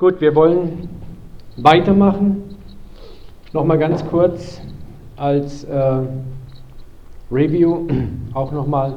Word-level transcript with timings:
Gut, 0.00 0.18
wir 0.22 0.34
wollen 0.34 0.88
weitermachen. 1.58 2.56
Nochmal 3.52 3.76
ganz 3.76 4.02
kurz 4.06 4.58
als 5.14 5.64
äh, 5.64 6.00
Review 7.30 7.86
auch 8.32 8.50
nochmal, 8.50 8.94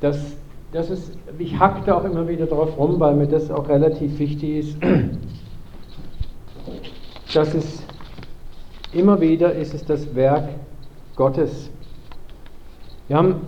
dass, 0.00 0.36
das 0.70 0.90
ist, 0.90 1.18
ich 1.40 1.58
hack 1.58 1.84
da 1.86 1.96
auch 1.96 2.04
immer 2.04 2.28
wieder 2.28 2.46
drauf 2.46 2.78
rum, 2.78 3.00
weil 3.00 3.16
mir 3.16 3.26
das 3.26 3.50
auch 3.50 3.68
relativ 3.68 4.16
wichtig 4.20 4.58
ist, 4.58 4.76
dass 7.34 7.54
es 7.54 7.82
immer 8.92 9.20
wieder 9.20 9.52
ist 9.52 9.74
es 9.74 9.84
das 9.84 10.14
Werk 10.14 10.50
Gottes. 11.16 11.68
Wir 13.08 13.16
haben 13.16 13.40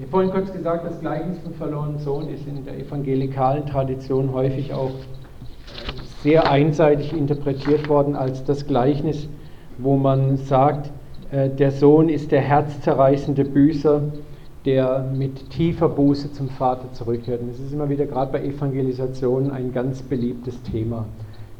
ich 0.00 0.06
habe 0.06 0.12
vorhin 0.12 0.30
kurz 0.30 0.50
gesagt, 0.50 0.86
das 0.86 0.98
Gleichnis 0.98 1.38
vom 1.40 1.52
verlorenen 1.52 1.98
Sohn 1.98 2.26
ist 2.30 2.48
in 2.48 2.64
der 2.64 2.78
evangelikalen 2.78 3.66
Tradition 3.66 4.32
häufig 4.32 4.72
auch 4.72 4.92
sehr 6.22 6.50
einseitig 6.50 7.12
interpretiert 7.12 7.86
worden 7.86 8.16
als 8.16 8.42
das 8.42 8.66
Gleichnis, 8.66 9.28
wo 9.76 9.98
man 9.98 10.38
sagt, 10.38 10.90
äh, 11.32 11.50
der 11.50 11.70
Sohn 11.70 12.08
ist 12.08 12.32
der 12.32 12.40
herzzerreißende 12.40 13.44
Büßer, 13.44 14.00
der 14.64 15.04
mit 15.14 15.50
tiefer 15.50 15.90
Buße 15.90 16.32
zum 16.32 16.48
Vater 16.48 16.90
zurückkehrt. 16.94 17.42
Und 17.42 17.50
das 17.50 17.60
ist 17.60 17.70
immer 17.70 17.90
wieder 17.90 18.06
gerade 18.06 18.32
bei 18.32 18.42
Evangelisationen 18.42 19.50
ein 19.50 19.74
ganz 19.74 20.00
beliebtes 20.00 20.62
Thema. 20.62 21.04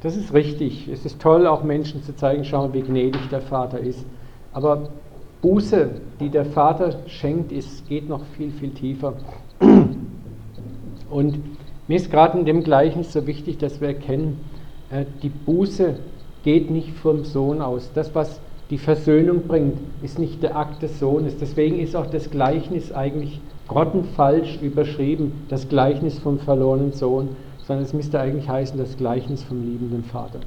Das 0.00 0.16
ist 0.16 0.32
richtig. 0.32 0.88
Es 0.88 1.04
ist 1.04 1.20
toll, 1.20 1.46
auch 1.46 1.62
Menschen 1.62 2.02
zu 2.02 2.16
zeigen, 2.16 2.46
schauen, 2.46 2.72
wie 2.72 2.80
gnädig 2.80 3.28
der 3.28 3.42
Vater 3.42 3.80
ist. 3.80 4.06
Aber 4.54 4.88
Buße, 5.42 5.90
die 6.20 6.28
der 6.28 6.44
Vater 6.44 6.96
schenkt, 7.06 7.50
ist, 7.52 7.88
geht 7.88 8.08
noch 8.08 8.24
viel, 8.36 8.50
viel 8.50 8.70
tiefer. 8.70 9.14
Und 11.10 11.38
mir 11.88 11.96
ist 11.96 12.10
gerade 12.10 12.38
in 12.38 12.44
dem 12.44 12.62
Gleichnis 12.62 13.12
so 13.12 13.26
wichtig, 13.26 13.58
dass 13.58 13.80
wir 13.80 13.88
erkennen, 13.88 14.38
äh, 14.90 15.04
die 15.22 15.28
Buße 15.28 15.96
geht 16.44 16.70
nicht 16.70 16.90
vom 16.98 17.24
Sohn 17.24 17.60
aus. 17.60 17.90
Das, 17.94 18.14
was 18.14 18.40
die 18.70 18.78
Versöhnung 18.78 19.42
bringt, 19.48 19.78
ist 20.02 20.18
nicht 20.18 20.42
der 20.42 20.56
Akt 20.56 20.82
des 20.82 21.00
Sohnes. 21.00 21.36
Deswegen 21.38 21.80
ist 21.80 21.96
auch 21.96 22.06
das 22.06 22.30
Gleichnis 22.30 22.92
eigentlich 22.92 23.40
grottenfalsch 23.66 24.58
überschrieben, 24.62 25.32
das 25.48 25.68
Gleichnis 25.68 26.18
vom 26.18 26.38
verlorenen 26.38 26.92
Sohn, 26.92 27.30
sondern 27.66 27.84
es 27.84 27.92
müsste 27.92 28.20
eigentlich 28.20 28.48
heißen, 28.48 28.78
das 28.78 28.96
Gleichnis 28.96 29.42
vom 29.42 29.64
liebenden 29.64 30.04
Vater. 30.04 30.40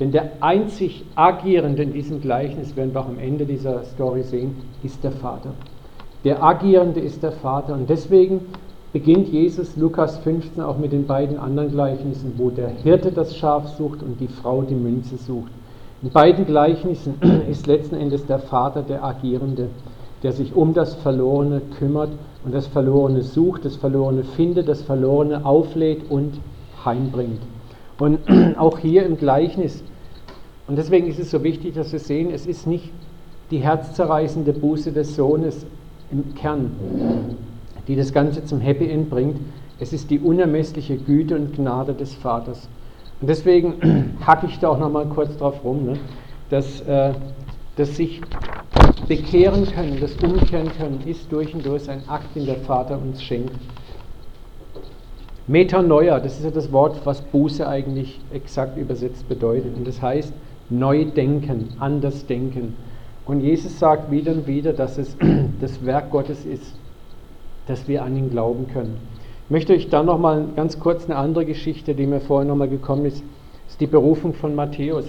Denn 0.00 0.12
der 0.12 0.30
einzig 0.40 1.04
Agierende 1.14 1.82
in 1.82 1.92
diesem 1.92 2.22
Gleichnis, 2.22 2.74
werden 2.74 2.94
wir 2.94 3.02
auch 3.02 3.08
am 3.08 3.18
Ende 3.18 3.44
dieser 3.44 3.84
Story 3.84 4.22
sehen, 4.22 4.56
ist 4.82 5.04
der 5.04 5.12
Vater. 5.12 5.50
Der 6.24 6.42
Agierende 6.42 7.00
ist 7.00 7.22
der 7.22 7.32
Vater. 7.32 7.74
Und 7.74 7.88
deswegen 7.90 8.40
beginnt 8.94 9.28
Jesus 9.28 9.76
Lukas 9.76 10.18
15 10.18 10.62
auch 10.62 10.78
mit 10.78 10.92
den 10.92 11.06
beiden 11.06 11.38
anderen 11.38 11.70
Gleichnissen, 11.70 12.32
wo 12.38 12.48
der 12.48 12.68
Hirte 12.68 13.12
das 13.12 13.36
Schaf 13.36 13.68
sucht 13.76 14.02
und 14.02 14.18
die 14.20 14.28
Frau 14.28 14.62
die 14.62 14.74
Münze 14.74 15.16
sucht. 15.16 15.52
In 16.02 16.10
beiden 16.10 16.46
Gleichnissen 16.46 17.14
ist 17.50 17.66
letzten 17.66 17.96
Endes 17.96 18.24
der 18.24 18.38
Vater 18.38 18.82
der 18.82 19.04
Agierende, 19.04 19.68
der 20.22 20.32
sich 20.32 20.54
um 20.56 20.72
das 20.72 20.94
Verlorene 20.94 21.60
kümmert 21.78 22.10
und 22.44 22.54
das 22.54 22.66
Verlorene 22.66 23.22
sucht, 23.22 23.66
das 23.66 23.76
Verlorene 23.76 24.24
findet, 24.24 24.66
das 24.66 24.80
Verlorene 24.80 25.44
auflädt 25.44 26.10
und 26.10 26.40
heimbringt. 26.84 27.40
Und 27.98 28.20
auch 28.58 28.78
hier 28.78 29.04
im 29.04 29.18
Gleichnis 29.18 29.84
und 30.70 30.76
deswegen 30.76 31.08
ist 31.08 31.18
es 31.18 31.32
so 31.32 31.42
wichtig, 31.42 31.74
dass 31.74 31.90
wir 31.90 31.98
sehen, 31.98 32.30
es 32.32 32.46
ist 32.46 32.64
nicht 32.64 32.92
die 33.50 33.58
herzzerreißende 33.58 34.52
Buße 34.52 34.92
des 34.92 35.16
Sohnes 35.16 35.66
im 36.12 36.36
Kern, 36.36 36.70
die 37.88 37.96
das 37.96 38.12
Ganze 38.12 38.44
zum 38.44 38.60
Happy 38.60 38.88
End 38.88 39.10
bringt. 39.10 39.40
Es 39.80 39.92
ist 39.92 40.10
die 40.10 40.20
unermessliche 40.20 40.96
Güte 40.96 41.34
und 41.34 41.56
Gnade 41.56 41.92
des 41.92 42.14
Vaters. 42.14 42.68
Und 43.20 43.26
deswegen 43.26 44.14
hacke 44.24 44.46
ich 44.46 44.60
da 44.60 44.68
auch 44.68 44.78
nochmal 44.78 45.06
kurz 45.06 45.36
drauf 45.38 45.64
rum, 45.64 45.86
ne, 45.86 45.98
dass 46.50 46.82
äh, 46.82 47.14
das 47.74 47.96
sich 47.96 48.20
bekehren 49.08 49.66
können, 49.66 49.98
das 50.00 50.14
umkehren 50.22 50.70
können, 50.78 51.00
ist 51.04 51.32
durch 51.32 51.52
und 51.52 51.66
durch 51.66 51.90
ein 51.90 52.08
Akt, 52.08 52.36
den 52.36 52.46
der 52.46 52.58
Vater 52.58 52.96
uns 52.96 53.20
schenkt. 53.20 53.56
Metanoia, 55.48 56.20
das 56.20 56.38
ist 56.38 56.44
ja 56.44 56.52
das 56.52 56.70
Wort, 56.70 57.00
was 57.02 57.22
Buße 57.22 57.66
eigentlich 57.66 58.20
exakt 58.32 58.78
übersetzt 58.78 59.28
bedeutet. 59.28 59.76
Und 59.76 59.84
das 59.84 60.00
heißt, 60.00 60.32
neu 60.70 61.04
denken, 61.04 61.70
anders 61.78 62.26
denken. 62.26 62.74
Und 63.26 63.40
Jesus 63.40 63.78
sagt 63.78 64.10
wieder 64.10 64.32
und 64.32 64.46
wieder, 64.46 64.72
dass 64.72 64.98
es 64.98 65.16
das 65.60 65.84
Werk 65.84 66.10
Gottes 66.10 66.44
ist, 66.44 66.74
dass 67.66 67.86
wir 67.86 68.02
an 68.02 68.16
ihn 68.16 68.30
glauben 68.30 68.66
können. 68.72 68.96
Ich 69.44 69.50
möchte 69.50 69.72
euch 69.72 69.88
dann 69.88 70.06
nochmal 70.06 70.46
ganz 70.56 70.78
kurz 70.78 71.06
eine 71.06 71.16
andere 71.16 71.44
Geschichte, 71.44 71.94
die 71.94 72.06
mir 72.06 72.20
vorher 72.20 72.48
nochmal 72.48 72.68
gekommen 72.68 73.04
ist, 73.04 73.22
ist 73.68 73.80
die 73.80 73.86
Berufung 73.86 74.34
von 74.34 74.54
Matthäus. 74.54 75.04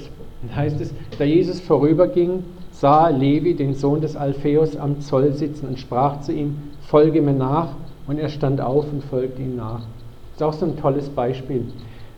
Da 0.48 0.56
heißt 0.56 0.82
es, 0.82 0.94
da 1.18 1.24
Jesus 1.24 1.62
vorüberging, 1.62 2.44
sah 2.72 3.10
Levi, 3.10 3.54
den 3.54 3.76
Sohn 3.76 4.02
des 4.02 4.16
Alpheus, 4.16 4.76
am 4.76 5.02
Zoll 5.02 5.34
sitzen 5.34 5.68
und 5.68 5.80
sprach 5.80 6.22
zu 6.22 6.32
ihm, 6.34 6.58
folge 6.82 7.22
mir 7.22 7.34
nach. 7.34 7.76
Und 8.08 8.18
er 8.18 8.30
stand 8.30 8.60
auf 8.60 8.92
und 8.92 9.04
folgte 9.04 9.42
ihm 9.42 9.56
nach. 9.56 9.82
Das 9.82 10.36
ist 10.36 10.44
auch 10.44 10.54
so 10.54 10.66
ein 10.66 10.78
tolles 10.78 11.10
Beispiel. 11.10 11.66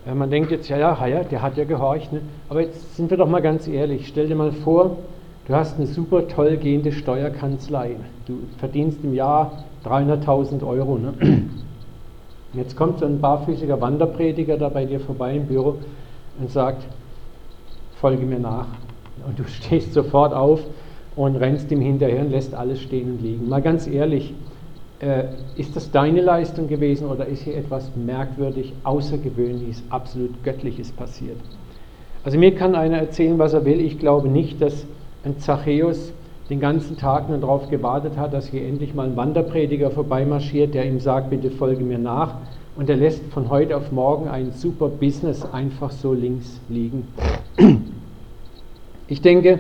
Äh, 0.06 0.14
man 0.14 0.30
denkt 0.30 0.52
jetzt, 0.52 0.70
ja, 0.70 0.78
ja, 0.78 1.08
ja, 1.08 1.24
der 1.24 1.42
hat 1.42 1.58
ja 1.58 1.64
gehorcht. 1.64 2.12
Ne? 2.12 2.22
Aber 2.50 2.62
jetzt 2.62 2.96
sind 2.96 3.10
wir 3.10 3.18
doch 3.18 3.28
mal 3.28 3.42
ganz 3.42 3.68
ehrlich. 3.68 4.08
Stell 4.08 4.28
dir 4.28 4.36
mal 4.36 4.52
vor, 4.52 4.98
du 5.48 5.56
hast 5.56 5.78
eine 5.78 5.88
super 5.88 6.28
toll 6.28 6.58
gehende 6.58 6.92
Steuerkanzlei. 6.92 7.96
Du 8.26 8.40
verdienst 8.58 9.00
im 9.04 9.14
Jahr 9.14 9.64
300.000 9.86 10.66
Euro. 10.66 10.98
Ne? 10.98 11.14
Jetzt 12.54 12.76
kommt 12.76 13.00
so 13.00 13.06
ein 13.06 13.20
barfüßiger 13.20 13.82
Wanderprediger 13.82 14.58
da 14.58 14.70
bei 14.70 14.86
dir 14.86 15.00
vorbei 15.00 15.36
im 15.36 15.48
Büro 15.48 15.78
und 16.40 16.52
sagt, 16.52 16.86
folge 17.96 18.26
mir 18.26 18.40
nach. 18.40 18.68
Und 19.28 19.40
du 19.40 19.44
stehst 19.48 19.94
sofort 19.94 20.34
auf 20.34 20.62
und 21.16 21.36
rennst 21.36 21.72
ihm 21.72 21.82
hinterher 21.82 22.22
und 22.22 22.32
lässt 22.32 22.54
alles 22.54 22.82
stehen 22.82 23.14
und 23.14 23.22
liegen. 23.22 23.50
Mal 23.50 23.62
ganz 23.62 23.88
ehrlich, 23.88 24.34
äh, 25.04 25.26
ist 25.58 25.76
das 25.76 25.92
deine 25.92 26.22
Leistung 26.22 26.68
gewesen 26.68 27.08
oder 27.08 27.26
ist 27.26 27.44
hier 27.44 27.58
etwas 27.58 27.92
merkwürdig, 27.96 28.74
außergewöhnliches, 28.84 29.84
absolut 29.90 30.44
göttliches 30.44 30.92
passiert? 30.92 31.38
Also 32.24 32.40
mir 32.40 32.56
kann 32.56 32.74
einer 32.74 32.98
erzählen, 32.98 33.38
was 33.38 33.54
er 33.54 33.66
will. 33.66 33.82
Ich 33.82 34.00
glaube 34.00 34.30
nicht, 34.30 34.62
dass 34.62 34.86
ein 35.26 35.40
Zachäus 35.40 36.14
den 36.50 36.62
ganzen 36.62 36.98
Tag 36.98 37.28
nur 37.28 37.38
darauf 37.38 37.70
gewartet 37.70 38.18
hat, 38.18 38.34
dass 38.34 38.48
hier 38.48 38.66
endlich 38.66 38.94
mal 38.94 39.08
ein 39.08 39.18
Wanderprediger 39.18 39.92
vorbeimarschiert, 39.92 40.74
der 40.74 40.86
ihm 40.86 41.00
sagt, 41.00 41.30
bitte 41.30 41.52
folge 41.52 41.84
mir 41.84 42.00
nach. 42.00 42.36
Und 42.76 42.90
er 42.90 42.96
lässt 42.96 43.24
von 43.32 43.50
heute 43.50 43.76
auf 43.76 43.92
morgen 43.92 44.30
ein 44.30 44.52
super 44.52 44.88
Business 44.88 45.46
einfach 45.52 45.92
so 45.92 46.14
links 46.14 46.60
liegen. 46.70 47.08
Ich 49.08 49.22
denke, 49.22 49.60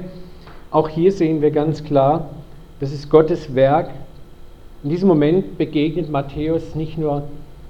auch 0.71 0.89
hier 0.89 1.11
sehen 1.11 1.41
wir 1.41 1.51
ganz 1.51 1.83
klar, 1.83 2.29
das 2.79 2.91
ist 2.91 3.09
Gottes 3.09 3.53
Werk, 3.55 3.91
in 4.83 4.89
diesem 4.89 5.07
Moment 5.07 5.57
begegnet 5.57 6.11
Matthäus 6.11 6.75
nicht 6.75 6.97
nur 6.97 7.23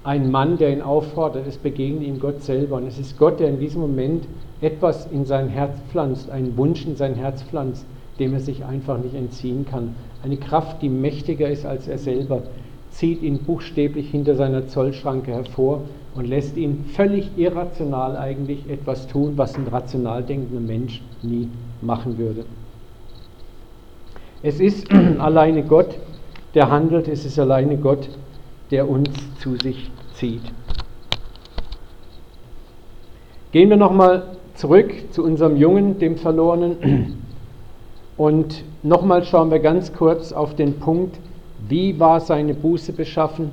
ein 0.03 0.31
Mann, 0.31 0.57
der 0.57 0.73
ihn 0.73 0.81
auffordert, 0.81 1.45
es 1.47 1.57
begegnet 1.57 2.03
ihm 2.03 2.19
Gott 2.19 2.41
selber. 2.41 2.77
Und 2.77 2.87
es 2.87 2.97
ist 2.97 3.17
Gott, 3.17 3.39
der 3.39 3.49
in 3.49 3.59
diesem 3.59 3.81
Moment 3.81 4.25
etwas 4.61 5.05
in 5.11 5.25
sein 5.25 5.47
Herz 5.47 5.79
pflanzt, 5.89 6.29
einen 6.29 6.57
Wunsch 6.57 6.85
in 6.85 6.95
sein 6.95 7.15
Herz 7.15 7.43
pflanzt, 7.43 7.85
dem 8.19 8.33
er 8.33 8.39
sich 8.39 8.65
einfach 8.65 8.97
nicht 8.97 9.13
entziehen 9.13 9.65
kann. 9.69 9.95
Eine 10.23 10.37
Kraft, 10.37 10.81
die 10.81 10.89
mächtiger 10.89 11.49
ist 11.49 11.65
als 11.65 11.87
er 11.87 11.97
selber, 11.97 12.43
zieht 12.89 13.21
ihn 13.21 13.39
buchstäblich 13.39 14.09
hinter 14.09 14.35
seiner 14.35 14.67
Zollschranke 14.67 15.31
hervor 15.31 15.81
und 16.15 16.27
lässt 16.27 16.57
ihn 16.57 16.85
völlig 16.93 17.29
irrational 17.37 18.17
eigentlich 18.17 18.69
etwas 18.69 19.07
tun, 19.07 19.33
was 19.35 19.55
ein 19.55 19.67
rational 19.67 20.23
denkender 20.23 20.61
Mensch 20.61 21.01
nie 21.21 21.47
machen 21.81 22.17
würde. 22.17 22.45
Es 24.41 24.59
ist 24.59 24.87
alleine 25.19 25.63
Gott, 25.63 25.97
der 26.53 26.69
handelt, 26.69 27.07
es 27.07 27.25
ist 27.25 27.39
alleine 27.39 27.77
Gott, 27.77 28.09
der 28.71 28.89
uns 28.89 29.09
zu 29.39 29.55
sich 29.55 29.89
zieht. 30.13 30.43
Gehen 33.51 33.69
wir 33.69 33.77
nochmal 33.77 34.23
zurück 34.55 34.91
zu 35.11 35.23
unserem 35.23 35.57
Jungen, 35.57 35.99
dem 35.99 36.17
Verlorenen. 36.17 37.23
Und 38.17 38.63
nochmal 38.83 39.23
schauen 39.23 39.49
wir 39.51 39.59
ganz 39.59 39.93
kurz 39.93 40.31
auf 40.31 40.55
den 40.55 40.79
Punkt, 40.79 41.19
wie 41.67 41.99
war 41.99 42.19
seine 42.19 42.53
Buße 42.53 42.93
beschaffen? 42.93 43.51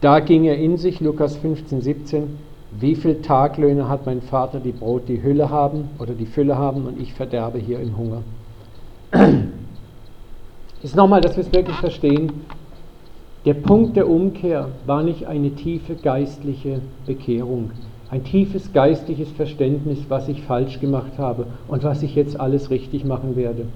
Da 0.00 0.20
ging 0.20 0.44
er 0.44 0.56
in 0.56 0.76
sich, 0.76 1.00
Lukas 1.00 1.36
15, 1.36 1.80
17. 1.80 2.38
Wie 2.78 2.94
viele 2.94 3.22
Taglöhne 3.22 3.88
hat 3.88 4.06
mein 4.06 4.22
Vater, 4.22 4.60
die 4.60 4.72
Brot 4.72 5.08
die 5.08 5.22
Hülle 5.22 5.50
haben 5.50 5.90
oder 5.98 6.14
die 6.14 6.26
Fülle 6.26 6.56
haben 6.56 6.86
und 6.86 7.00
ich 7.00 7.14
verderbe 7.14 7.58
hier 7.58 7.80
im 7.80 7.96
Hunger? 7.96 8.22
Ist 10.82 10.96
nochmal, 10.96 11.20
dass 11.20 11.36
wir 11.36 11.44
es 11.44 11.52
wirklich 11.52 11.76
verstehen. 11.76 12.32
Der 13.44 13.54
Punkt 13.54 13.96
der 13.96 14.08
Umkehr 14.08 14.68
war 14.86 15.02
nicht 15.02 15.26
eine 15.26 15.50
tiefe 15.50 15.94
geistliche 15.94 16.80
Bekehrung, 17.06 17.70
ein 18.10 18.24
tiefes 18.24 18.72
geistliches 18.72 19.30
Verständnis, 19.30 19.98
was 20.08 20.28
ich 20.28 20.42
falsch 20.42 20.80
gemacht 20.80 21.18
habe 21.18 21.46
und 21.66 21.84
was 21.84 22.02
ich 22.02 22.14
jetzt 22.14 22.38
alles 22.38 22.70
richtig 22.70 23.04
machen 23.04 23.36
werde. 23.36 23.66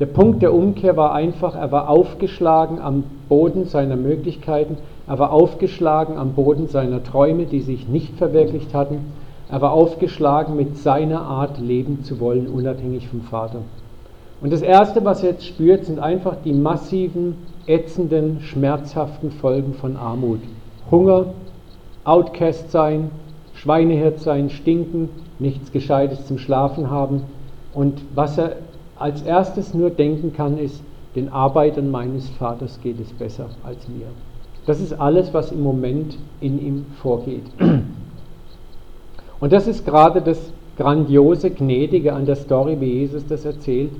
Der 0.00 0.06
Punkt 0.06 0.42
der 0.42 0.54
Umkehr 0.54 0.96
war 0.96 1.12
einfach, 1.12 1.54
er 1.54 1.70
war 1.72 1.88
aufgeschlagen 1.88 2.78
am 2.78 3.04
Boden 3.28 3.66
seiner 3.66 3.96
Möglichkeiten, 3.96 4.78
er 5.06 5.18
war 5.18 5.32
aufgeschlagen 5.32 6.16
am 6.16 6.32
Boden 6.32 6.68
seiner 6.68 7.04
Träume, 7.04 7.44
die 7.44 7.60
sich 7.60 7.86
nicht 7.86 8.16
verwirklicht 8.16 8.72
hatten, 8.72 9.12
er 9.50 9.60
war 9.60 9.72
aufgeschlagen 9.72 10.56
mit 10.56 10.78
seiner 10.78 11.22
Art 11.22 11.58
leben 11.58 12.02
zu 12.04 12.20
wollen, 12.20 12.46
unabhängig 12.46 13.08
vom 13.08 13.20
Vater. 13.20 13.60
Und 14.40 14.52
das 14.52 14.62
Erste, 14.62 15.04
was 15.04 15.22
er 15.22 15.30
jetzt 15.30 15.46
spürt, 15.46 15.84
sind 15.84 15.98
einfach 15.98 16.36
die 16.44 16.52
massiven, 16.52 17.36
ätzenden, 17.66 18.40
schmerzhaften 18.40 19.30
Folgen 19.30 19.74
von 19.74 19.96
Armut. 19.96 20.40
Hunger, 20.90 21.26
Outcast 22.04 22.70
sein, 22.70 23.10
Schweinehirt 23.54 24.20
sein, 24.20 24.48
stinken, 24.48 25.10
nichts 25.38 25.70
Gescheites 25.72 26.26
zum 26.26 26.38
Schlafen 26.38 26.90
haben. 26.90 27.24
Und 27.74 28.00
was 28.14 28.38
er 28.38 28.56
als 28.98 29.22
erstes 29.22 29.74
nur 29.74 29.90
denken 29.90 30.32
kann, 30.32 30.56
ist, 30.58 30.82
den 31.14 31.28
Arbeitern 31.28 31.90
meines 31.90 32.28
Vaters 32.30 32.80
geht 32.82 33.00
es 33.00 33.12
besser 33.12 33.50
als 33.62 33.88
mir. 33.88 34.06
Das 34.66 34.80
ist 34.80 34.92
alles, 34.92 35.34
was 35.34 35.52
im 35.52 35.62
Moment 35.62 36.16
in 36.40 36.64
ihm 36.64 36.86
vorgeht. 37.02 37.44
Und 39.40 39.52
das 39.52 39.66
ist 39.66 39.84
gerade 39.84 40.22
das 40.22 40.38
grandiose, 40.76 41.50
gnädige 41.50 42.12
an 42.12 42.26
der 42.26 42.36
Story, 42.36 42.76
wie 42.80 43.00
Jesus 43.00 43.26
das 43.26 43.44
erzählt, 43.44 43.90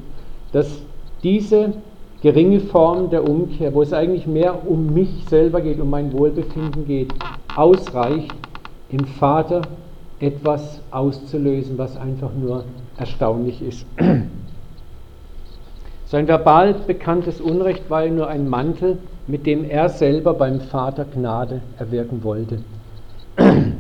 dass 0.52 0.82
diese 1.22 1.74
geringe 2.22 2.60
Form 2.60 3.10
der 3.10 3.28
Umkehr, 3.28 3.72
wo 3.74 3.82
es 3.82 3.92
eigentlich 3.92 4.26
mehr 4.26 4.68
um 4.68 4.92
mich 4.92 5.24
selber 5.28 5.60
geht, 5.60 5.80
um 5.80 5.90
mein 5.90 6.12
Wohlbefinden 6.12 6.86
geht, 6.86 7.12
ausreicht, 7.54 8.34
im 8.90 9.06
Vater 9.06 9.62
etwas 10.18 10.80
auszulösen, 10.90 11.78
was 11.78 11.96
einfach 11.96 12.30
nur 12.34 12.64
erstaunlich 12.96 13.62
ist. 13.62 13.86
Sein 16.06 16.26
verbal 16.26 16.74
bekanntes 16.86 17.40
Unrecht 17.40 17.88
war 17.88 18.04
nur 18.06 18.26
ein 18.26 18.48
Mantel, 18.48 18.98
mit 19.26 19.46
dem 19.46 19.64
er 19.64 19.88
selber 19.88 20.34
beim 20.34 20.60
Vater 20.60 21.04
Gnade 21.04 21.62
erwirken 21.78 22.22
wollte. 22.24 22.58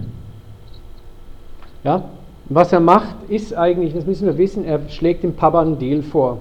Ja, 1.82 2.04
was 2.50 2.74
er 2.74 2.80
macht, 2.80 3.14
ist 3.30 3.56
eigentlich, 3.56 3.94
das 3.94 4.04
müssen 4.04 4.26
wir 4.26 4.36
wissen, 4.36 4.66
er 4.66 4.86
schlägt 4.90 5.22
dem 5.22 5.34
Papa 5.34 5.62
einen 5.62 5.78
Deal 5.78 6.02
vor. 6.02 6.40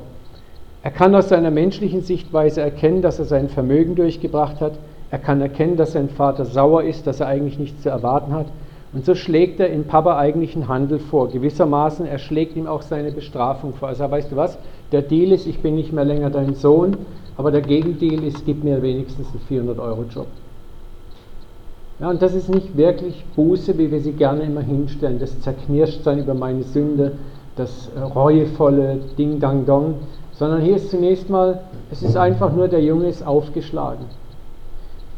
Er 0.81 0.91
kann 0.91 1.13
aus 1.13 1.29
seiner 1.29 1.51
menschlichen 1.51 2.01
Sichtweise 2.01 2.61
erkennen, 2.61 3.01
dass 3.01 3.19
er 3.19 3.25
sein 3.25 3.49
Vermögen 3.49 3.95
durchgebracht 3.95 4.61
hat. 4.61 4.73
Er 5.11 5.19
kann 5.19 5.41
erkennen, 5.41 5.75
dass 5.75 5.93
sein 5.93 6.09
Vater 6.09 6.45
sauer 6.45 6.83
ist, 6.83 7.05
dass 7.05 7.19
er 7.19 7.27
eigentlich 7.27 7.59
nichts 7.59 7.83
zu 7.83 7.89
erwarten 7.89 8.33
hat. 8.33 8.45
Und 8.93 9.05
so 9.05 9.13
schlägt 9.13 9.59
er 9.59 9.69
in 9.69 9.85
Papa 9.85 10.17
eigentlich 10.17 10.55
einen 10.55 10.67
Handel 10.67 10.99
vor. 10.99 11.29
Gewissermaßen, 11.29 12.05
er 12.05 12.17
schlägt 12.17 12.55
ihm 12.55 12.65
auch 12.65 12.81
seine 12.81 13.11
Bestrafung 13.11 13.73
vor. 13.73 13.89
Also 13.89 14.09
weißt 14.09 14.31
du 14.31 14.35
was, 14.35 14.57
der 14.91 15.01
Deal 15.01 15.31
ist, 15.31 15.45
ich 15.45 15.59
bin 15.59 15.75
nicht 15.75 15.93
mehr 15.93 16.05
länger 16.05 16.29
dein 16.29 16.55
Sohn, 16.55 16.97
aber 17.37 17.51
der 17.51 17.61
Gegendeal 17.61 18.23
ist, 18.23 18.45
gib 18.45 18.63
mir 18.63 18.81
wenigstens 18.81 19.27
einen 19.27 19.69
400-Euro-Job. 19.69 20.27
Ja, 21.99 22.09
und 22.09 22.21
das 22.21 22.33
ist 22.33 22.49
nicht 22.49 22.77
wirklich 22.77 23.25
Buße, 23.35 23.77
wie 23.77 23.91
wir 23.91 23.99
sie 23.99 24.13
gerne 24.13 24.43
immer 24.43 24.61
hinstellen, 24.61 25.19
das 25.19 25.39
Zerknirschtsein 25.41 26.19
über 26.19 26.33
meine 26.33 26.63
Sünde, 26.63 27.11
das 27.57 27.91
reuevolle 28.15 28.99
Ding-Dang-Dong, 29.17 29.95
sondern 30.39 30.61
hier 30.61 30.77
ist 30.77 30.89
zunächst 30.89 31.29
mal, 31.29 31.59
es 31.91 32.01
ist 32.01 32.15
einfach 32.15 32.53
nur, 32.53 32.69
der 32.69 32.81
Junge 32.81 33.07
ist 33.07 33.27
aufgeschlagen. 33.27 34.05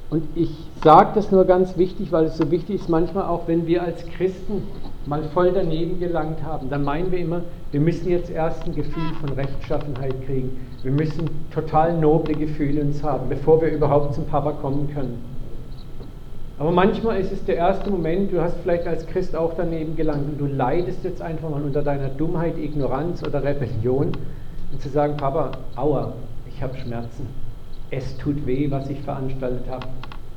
Und 0.10 0.24
ich 0.36 0.50
sage 0.84 1.12
das 1.14 1.32
nur 1.32 1.46
ganz 1.46 1.78
wichtig, 1.78 2.12
weil 2.12 2.26
es 2.26 2.38
so 2.38 2.50
wichtig 2.50 2.82
ist, 2.82 2.90
manchmal 2.90 3.26
auch, 3.26 3.48
wenn 3.48 3.68
wir 3.68 3.84
als 3.84 4.04
Christen 4.08 4.64
mal 5.06 5.22
voll 5.34 5.52
daneben 5.54 6.00
gelangt 6.00 6.44
haben, 6.44 6.70
dann 6.72 6.84
meinen 6.84 7.12
wir 7.12 7.20
immer, 7.20 7.42
wir 7.72 7.80
müssen 7.80 8.10
jetzt 8.10 8.32
erst 8.32 8.66
ein 8.66 8.74
Gefühl 8.74 9.14
von 9.22 9.30
Rechtschaffenheit 9.30 10.26
kriegen. 10.26 10.60
Wir 10.82 10.92
müssen 10.92 11.30
total 11.54 11.98
noble 11.98 12.34
Gefühle 12.34 12.82
uns 12.82 13.04
haben, 13.04 13.30
bevor 13.30 13.62
wir 13.62 13.70
überhaupt 13.70 14.16
zum 14.16 14.26
Papa 14.26 14.54
kommen 14.54 14.90
können. 14.94 15.24
Aber 16.58 16.72
manchmal 16.72 17.20
ist 17.20 17.32
es 17.32 17.46
der 17.46 17.58
erste 17.58 17.92
Moment, 17.92 18.34
du 18.34 18.42
hast 18.42 18.58
vielleicht 18.64 18.88
als 18.88 19.06
Christ 19.08 19.36
auch 19.36 19.54
daneben 19.56 19.96
gelangt 19.96 20.26
und 20.32 20.40
du 20.40 20.46
leidest 20.48 21.04
jetzt 21.04 21.22
einfach 21.22 21.50
mal 21.50 21.62
unter 21.62 21.84
deiner 21.84 22.10
Dummheit, 22.10 22.58
Ignoranz 22.58 23.24
oder 23.24 23.44
Rebellion 23.44 24.12
und 24.72 24.82
zu 24.82 24.90
sagen, 24.90 25.18
Papa, 25.18 25.52
aua, 25.76 26.14
ich 26.48 26.62
habe 26.62 26.78
Schmerzen. 26.78 27.28
Es 27.90 28.18
tut 28.18 28.46
weh, 28.46 28.70
was 28.70 28.90
ich 28.90 29.00
veranstaltet 29.02 29.70
habe. 29.70 29.88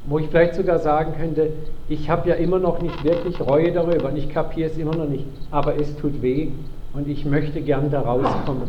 Wo 0.07 0.19
ich 0.19 0.29
vielleicht 0.29 0.55
sogar 0.55 0.79
sagen 0.81 1.15
könnte, 1.19 1.53
ich 1.89 2.11
habe 2.11 2.29
ja 2.29 2.35
immer 2.35 2.59
noch 2.59 2.83
nicht 2.83 3.05
wirklich 3.05 3.41
Reue 3.41 3.73
darüber 3.73 4.09
und 4.09 4.17
ich 4.17 4.29
kapiere 4.29 4.71
es 4.71 4.77
immer 4.77 4.95
noch 4.95 5.09
nicht, 5.09 5.25
aber 5.51 5.81
es 5.81 5.97
tut 5.97 6.21
weh 6.21 6.49
und 6.93 7.09
ich 7.09 7.25
möchte 7.25 7.61
gern 7.61 7.91
da 7.91 8.01
rauskommen. 8.01 8.69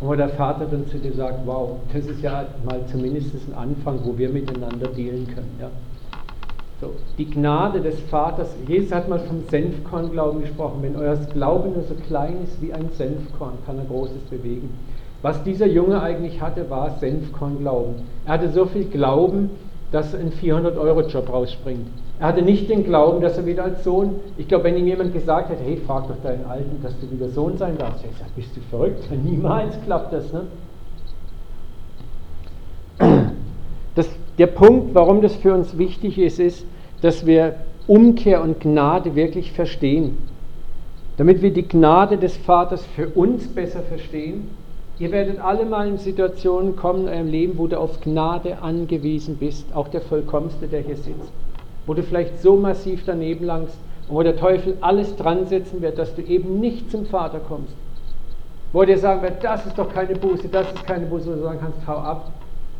Und 0.00 0.08
wo 0.08 0.14
der 0.14 0.28
Vater 0.30 0.66
dann 0.66 0.86
zu 0.88 0.98
dir 0.98 1.12
sagt, 1.12 1.46
wow, 1.46 1.76
das 1.92 2.06
ist 2.06 2.20
ja 2.22 2.46
mal 2.64 2.80
zumindest 2.90 3.34
ein 3.34 3.54
Anfang, 3.54 4.00
wo 4.04 4.16
wir 4.18 4.28
miteinander 4.28 4.88
dealen 4.88 5.26
können. 5.28 5.56
Ja. 5.60 5.70
So, 6.80 6.92
die 7.16 7.30
Gnade 7.30 7.80
des 7.80 7.98
Vaters, 8.00 8.54
Jesus 8.68 8.92
hat 8.92 9.08
mal 9.08 9.20
vom 9.20 9.44
Senfkornglauben 9.48 10.42
gesprochen. 10.42 10.82
Wenn 10.82 10.96
euer 10.96 11.16
Glaube 11.32 11.70
nur 11.70 11.82
so 11.84 11.94
klein 11.94 12.36
ist 12.44 12.60
wie 12.60 12.72
ein 12.72 12.90
Senfkorn, 12.92 13.54
kann 13.64 13.78
er 13.78 13.84
Großes 13.84 14.20
bewegen. 14.28 14.68
Was 15.22 15.42
dieser 15.42 15.66
Junge 15.66 16.02
eigentlich 16.02 16.42
hatte, 16.42 16.68
war 16.68 16.98
Senfkornglauben. 17.00 17.94
Er 18.26 18.34
hatte 18.34 18.50
so 18.52 18.66
viel 18.66 18.84
Glauben, 18.84 19.50
dass 19.90 20.14
ein 20.14 20.30
400-Euro-Job 20.30 21.32
rausspringt. 21.32 21.86
Er 22.18 22.28
hatte 22.28 22.42
nicht 22.42 22.68
den 22.68 22.84
Glauben, 22.84 23.22
dass 23.22 23.38
er 23.38 23.46
wieder 23.46 23.64
als 23.64 23.82
Sohn, 23.84 24.16
ich 24.36 24.48
glaube, 24.48 24.64
wenn 24.64 24.76
ihm 24.76 24.86
jemand 24.86 25.12
gesagt 25.12 25.48
hätte, 25.48 25.62
hey, 25.62 25.80
frag 25.86 26.08
doch 26.08 26.22
deinen 26.22 26.44
Alten, 26.46 26.82
dass 26.82 26.92
du 27.00 27.10
wieder 27.10 27.28
Sohn 27.30 27.56
sein 27.56 27.76
darfst, 27.78 28.04
er 28.04 28.10
gesagt, 28.10 28.34
bist 28.36 28.56
du 28.56 28.60
verrückt? 28.70 29.10
Niemals 29.24 29.74
klappt 29.84 30.12
das. 30.12 30.24
Ne? 30.32 30.42
Das, 33.94 34.08
der 34.38 34.46
Punkt, 34.48 34.94
warum 34.94 35.22
das 35.22 35.34
für 35.36 35.54
uns 35.54 35.78
wichtig 35.78 36.18
ist, 36.18 36.38
ist, 36.38 36.64
dass 37.02 37.26
wir 37.26 37.56
Umkehr 37.86 38.42
und 38.42 38.60
Gnade 38.60 39.14
wirklich 39.14 39.52
verstehen. 39.52 40.18
Damit 41.16 41.40
wir 41.40 41.52
die 41.52 41.66
Gnade 41.66 42.18
des 42.18 42.36
Vaters 42.36 42.84
für 42.94 43.08
uns 43.08 43.48
besser 43.48 43.80
verstehen. 43.80 44.50
Ihr 44.98 45.12
werdet 45.12 45.38
alle 45.38 45.64
mal 45.64 45.88
in 45.88 45.98
Situationen 45.98 46.74
kommen 46.74 47.02
in 47.02 47.08
eurem 47.08 47.30
Leben, 47.30 47.58
wo 47.58 47.66
du 47.66 47.78
auf 47.78 48.00
Gnade 48.00 48.58
angewiesen 48.62 49.36
bist, 49.36 49.66
auch 49.74 49.88
der 49.88 50.00
Vollkommenste, 50.00 50.66
der 50.66 50.80
hier 50.80 50.96
sitzt. 50.96 51.32
Wo 51.86 51.94
du 51.94 52.02
vielleicht 52.02 52.42
so 52.42 52.56
massiv 52.56 53.04
daneben 53.06 53.44
langst 53.46 53.76
und 54.08 54.16
wo 54.16 54.22
der 54.22 54.36
Teufel 54.36 54.76
alles 54.80 55.14
dran 55.16 55.46
setzen 55.46 55.80
wird, 55.80 55.98
dass 55.98 56.14
du 56.14 56.22
eben 56.22 56.60
nicht 56.60 56.90
zum 56.90 57.06
Vater 57.06 57.40
kommst. 57.40 57.74
Wo 58.72 58.80
er 58.80 58.86
dir 58.86 58.98
sagen 58.98 59.22
wird, 59.22 59.44
das 59.44 59.64
ist 59.64 59.78
doch 59.78 59.92
keine 59.92 60.16
Buße, 60.16 60.48
das 60.48 60.66
ist 60.72 60.84
keine 60.86 61.06
Buße, 61.06 61.30
wo 61.30 61.34
du 61.34 61.42
sagen 61.42 61.60
kannst, 61.60 61.86
hau 61.86 61.96
ab, 61.96 62.32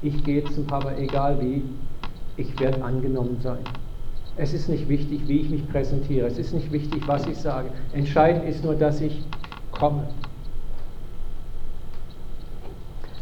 ich 0.09 0.25
gehe 0.25 0.45
zum 0.45 0.67
Papa, 0.67 0.93
egal 0.99 1.39
wie, 1.41 1.63
ich 2.37 2.59
werde 2.61 2.83
angenommen 2.85 3.39
sein. 3.43 3.59
Es 4.37 4.53
ist 4.53 4.69
nicht 4.69 4.89
wichtig, 4.89 5.21
wie 5.27 5.41
ich 5.41 5.51
mich 5.51 5.67
präsentiere, 5.69 6.27
es 6.27 6.39
ist 6.39 6.53
nicht 6.53 6.71
wichtig, 6.71 7.03
was 7.07 7.27
ich 7.27 7.39
sage. 7.39 7.71
Entscheidend 7.93 8.49
ist 8.49 8.63
nur, 8.63 8.75
dass 8.75 9.01
ich 9.01 9.23
komme. 9.71 10.09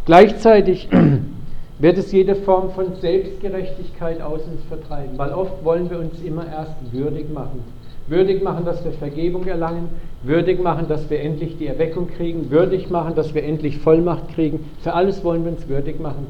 Gleichzeitig 0.07 0.89
wird 1.79 1.99
es 1.99 2.13
jede 2.13 2.35
Form 2.35 2.71
von 2.73 2.97
Selbstgerechtigkeit 3.01 4.21
aus 4.21 4.43
uns 4.43 4.63
vertreiben, 4.69 5.17
weil 5.17 5.33
oft 5.33 5.65
wollen 5.65 5.89
wir 5.89 5.99
uns 5.99 6.21
immer 6.21 6.47
erst 6.47 6.75
würdig 6.93 7.33
machen. 7.33 7.61
Würdig 8.07 8.43
machen, 8.43 8.67
dass 8.67 8.85
wir 8.85 8.93
Vergebung 8.93 9.47
erlangen, 9.47 9.89
würdig 10.23 10.63
machen, 10.63 10.89
dass 10.89 11.09
wir 11.09 11.21
endlich 11.21 11.57
die 11.57 11.69
Erweckung 11.69 12.09
kriegen, 12.09 12.51
würdig 12.51 12.91
machen, 12.91 13.15
dass 13.15 13.35
wir 13.35 13.45
endlich 13.45 13.79
Vollmacht 13.79 14.29
kriegen. 14.35 14.69
Für 14.81 14.93
alles 14.93 15.25
wollen 15.25 15.45
wir 15.45 15.53
uns 15.53 15.69
würdig 15.69 16.01
machen. 16.01 16.27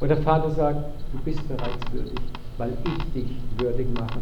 Und 0.00 0.08
der 0.08 0.18
Vater 0.18 0.50
sagt, 0.50 0.78
du 1.12 1.18
bist 1.24 1.46
bereits 1.48 1.92
würdig, 1.92 2.20
weil 2.58 2.70
ich 2.84 3.12
dich 3.12 3.36
würdig 3.58 3.86
mache. 3.94 4.20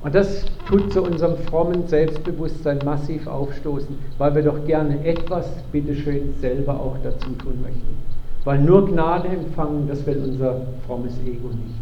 Und 0.00 0.14
das 0.14 0.44
tut 0.68 0.92
zu 0.92 1.02
unserem 1.02 1.36
frommen 1.38 1.88
Selbstbewusstsein 1.88 2.78
massiv 2.84 3.26
aufstoßen, 3.26 3.98
weil 4.18 4.34
wir 4.36 4.42
doch 4.42 4.64
gerne 4.64 5.04
etwas, 5.04 5.46
bitteschön, 5.72 6.34
selber 6.40 6.74
auch 6.74 6.96
dazu 7.02 7.30
tun 7.30 7.60
möchten. 7.62 7.96
Weil 8.44 8.60
nur 8.60 8.86
Gnade 8.86 9.28
empfangen, 9.28 9.88
das 9.88 10.06
will 10.06 10.22
unser 10.24 10.60
frommes 10.86 11.14
Ego 11.26 11.48
nicht. 11.48 11.74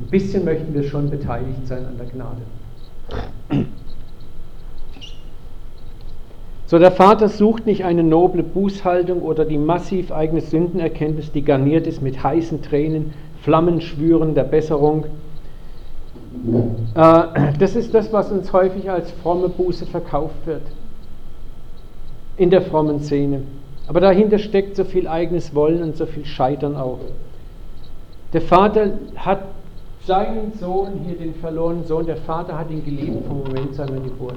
Ein 0.00 0.10
bisschen 0.10 0.44
möchten 0.44 0.74
wir 0.74 0.82
schon 0.82 1.08
beteiligt 1.08 1.66
sein 1.66 1.86
an 1.86 1.96
der 1.96 2.06
Gnade. 2.06 2.42
So, 6.66 6.78
der 6.78 6.92
Vater 6.92 7.28
sucht 7.28 7.66
nicht 7.66 7.84
eine 7.84 8.02
noble 8.02 8.42
Bußhaltung 8.42 9.20
oder 9.20 9.44
die 9.44 9.58
massiv 9.58 10.10
eigene 10.10 10.40
Sündenerkenntnis, 10.40 11.30
die 11.30 11.42
garniert 11.42 11.86
ist 11.86 12.00
mit 12.00 12.22
heißen 12.22 12.62
Tränen, 12.62 13.12
Flammenschwüren 13.42 14.34
der 14.34 14.44
Besserung. 14.44 15.04
Äh, 16.94 17.22
das 17.58 17.76
ist 17.76 17.92
das, 17.92 18.12
was 18.12 18.32
uns 18.32 18.52
häufig 18.52 18.90
als 18.90 19.10
fromme 19.12 19.50
Buße 19.50 19.84
verkauft 19.84 20.46
wird. 20.46 20.62
In 22.38 22.48
der 22.48 22.62
frommen 22.62 23.00
Szene. 23.00 23.42
Aber 23.86 24.00
dahinter 24.00 24.38
steckt 24.38 24.76
so 24.76 24.84
viel 24.84 25.06
eigenes 25.06 25.54
Wollen 25.54 25.82
und 25.82 25.96
so 25.96 26.06
viel 26.06 26.24
Scheitern 26.24 26.76
auch. 26.76 27.00
Der 28.32 28.40
Vater 28.40 28.98
hat 29.16 29.42
seinen 30.06 30.52
Sohn, 30.54 31.00
hier 31.06 31.16
den 31.16 31.34
verlorenen 31.34 31.84
Sohn, 31.84 32.06
der 32.06 32.16
Vater 32.16 32.58
hat 32.58 32.70
ihn 32.70 32.84
geliebt 32.84 33.26
vom 33.26 33.40
Moment 33.40 33.74
seiner 33.74 34.00
Geburt. 34.00 34.36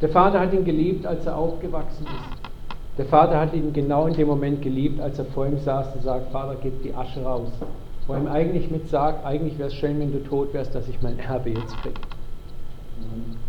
Der 0.00 0.08
Vater 0.08 0.40
hat 0.40 0.52
ihn 0.52 0.64
geliebt, 0.64 1.06
als 1.06 1.26
er 1.26 1.36
aufgewachsen 1.36 2.06
ist. 2.06 2.48
Der 2.98 3.06
Vater 3.06 3.40
hat 3.40 3.52
ihn 3.52 3.72
genau 3.72 4.06
in 4.06 4.14
dem 4.14 4.28
Moment 4.28 4.62
geliebt, 4.62 5.00
als 5.00 5.18
er 5.18 5.24
vor 5.26 5.46
ihm 5.46 5.58
saß 5.58 5.94
und 5.94 6.02
sagt, 6.02 6.30
Vater, 6.30 6.56
gib 6.62 6.82
die 6.82 6.94
Asche 6.94 7.22
raus. 7.22 7.48
Wo 8.06 8.12
er 8.12 8.20
ihm 8.20 8.28
eigentlich 8.28 8.70
mit 8.70 8.88
sagt, 8.88 9.24
eigentlich 9.24 9.58
wäre 9.58 9.68
es 9.68 9.74
schön, 9.74 9.98
wenn 10.00 10.12
du 10.12 10.22
tot 10.24 10.54
wärst, 10.54 10.74
dass 10.74 10.88
ich 10.88 11.00
mein 11.02 11.18
Erbe 11.18 11.50
jetzt 11.50 11.76
kriege. 11.82 12.00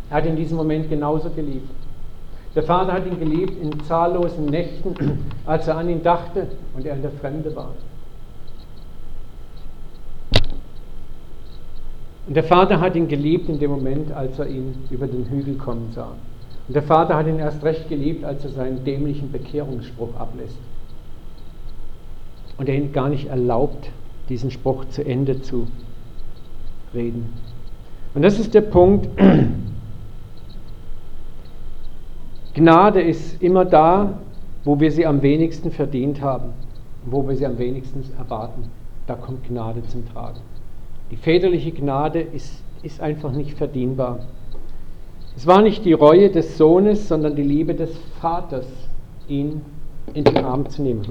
Er 0.10 0.18
hat 0.18 0.26
in 0.26 0.36
diesem 0.36 0.58
Moment 0.58 0.90
genauso 0.90 1.30
geliebt. 1.30 1.70
Der 2.56 2.64
Vater 2.64 2.94
hat 2.94 3.06
ihn 3.06 3.20
geliebt 3.20 3.62
in 3.62 3.80
zahllosen 3.84 4.46
Nächten, 4.46 4.96
als 5.46 5.68
er 5.68 5.78
an 5.78 5.90
ihn 5.90 6.02
dachte 6.02 6.48
und 6.76 6.86
er 6.86 6.96
in 6.96 7.02
der 7.04 7.12
Fremde 7.12 7.56
war. 7.56 7.74
Und 12.28 12.36
der 12.36 12.44
Vater 12.44 12.80
hat 12.80 12.96
ihn 12.96 13.08
geliebt 13.08 13.50
in 13.50 13.60
dem 13.60 13.72
Moment, 13.72 14.12
als 14.12 14.38
er 14.38 14.48
ihn 14.48 14.76
über 14.92 15.08
den 15.08 15.26
Hügel 15.30 15.56
kommen 15.56 15.92
sah. 15.94 16.12
Und 16.70 16.76
der 16.76 16.84
Vater 16.84 17.16
hat 17.16 17.26
ihn 17.26 17.40
erst 17.40 17.64
recht 17.64 17.90
geliebt, 17.90 18.24
als 18.24 18.46
er 18.46 18.52
seinen 18.52 18.84
dämlichen 18.84 19.32
Bekehrungsspruch 19.32 20.16
ablässt. 20.16 20.60
Und 22.60 22.70
er 22.70 22.76
ihn 22.76 22.94
gar 22.94 23.10
nicht 23.10 23.26
erlaubt, 23.28 23.90
diesen 24.30 24.52
Spruch 24.52 24.86
zu 24.90 25.04
Ende 25.04 25.42
zu 25.42 25.68
reden. 26.94 27.34
Und 28.14 28.22
das 28.22 28.38
ist 28.38 28.54
der 28.54 28.62
Punkt. 28.62 29.10
Gnade 32.54 33.02
ist 33.02 33.42
immer 33.42 33.66
da, 33.66 34.20
wo 34.64 34.80
wir 34.80 34.92
sie 34.92 35.08
am 35.08 35.24
wenigsten 35.24 35.72
verdient 35.72 36.22
haben, 36.22 36.54
wo 37.04 37.28
wir 37.28 37.36
sie 37.36 37.48
am 37.48 37.58
wenigsten 37.58 38.04
erwarten. 38.16 38.70
Da 39.08 39.16
kommt 39.16 39.48
Gnade 39.48 39.82
zum 39.88 40.08
Tragen. 40.08 40.42
Die 41.10 41.18
väterliche 41.18 41.72
Gnade 41.72 42.22
ist, 42.22 42.62
ist 42.84 43.02
einfach 43.02 43.32
nicht 43.32 43.58
verdienbar. 43.58 44.20
Es 45.40 45.48
war 45.48 45.62
nicht 45.62 45.86
die 45.86 45.94
Reue 45.94 46.30
des 46.30 46.58
Sohnes, 46.58 47.08
sondern 47.08 47.34
die 47.34 47.44
Liebe 47.44 47.74
des 47.74 47.98
Vaters, 48.20 48.66
ihn 49.30 49.62
in 50.14 50.26
den 50.26 50.44
Arm 50.44 50.70
zu 50.70 50.82
nehmen. 50.82 51.02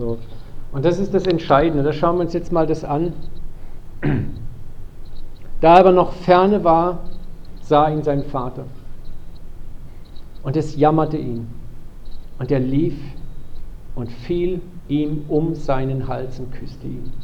Und 0.70 0.85
das 0.85 0.99
ist 0.99 1.14
das 1.14 1.26
Entscheidende. 1.26 1.82
Da 1.82 1.94
schauen 1.94 2.16
wir 2.16 2.25
uns 2.25 2.35
jetzt 2.35 2.52
mal 2.52 2.66
das 2.66 2.85
an. 2.85 3.14
Da 5.62 5.76
er 5.76 5.80
aber 5.80 5.92
noch 5.92 6.12
ferne 6.12 6.62
war, 6.62 7.04
sah 7.62 7.88
ihn 7.88 8.02
sein 8.02 8.23
Vater. 8.23 8.66
Und 10.42 10.58
es 10.58 10.76
jammerte 10.76 11.16
ihn. 11.16 11.47
Und 12.38 12.50
er 12.50 12.61
lief 12.61 12.99
und 13.94 14.12
fiel 14.12 14.61
ihm 14.88 15.25
um 15.28 15.54
seinen 15.54 16.06
Hals 16.06 16.38
und 16.38 16.52
küsste 16.52 16.87
ihn. 16.87 17.14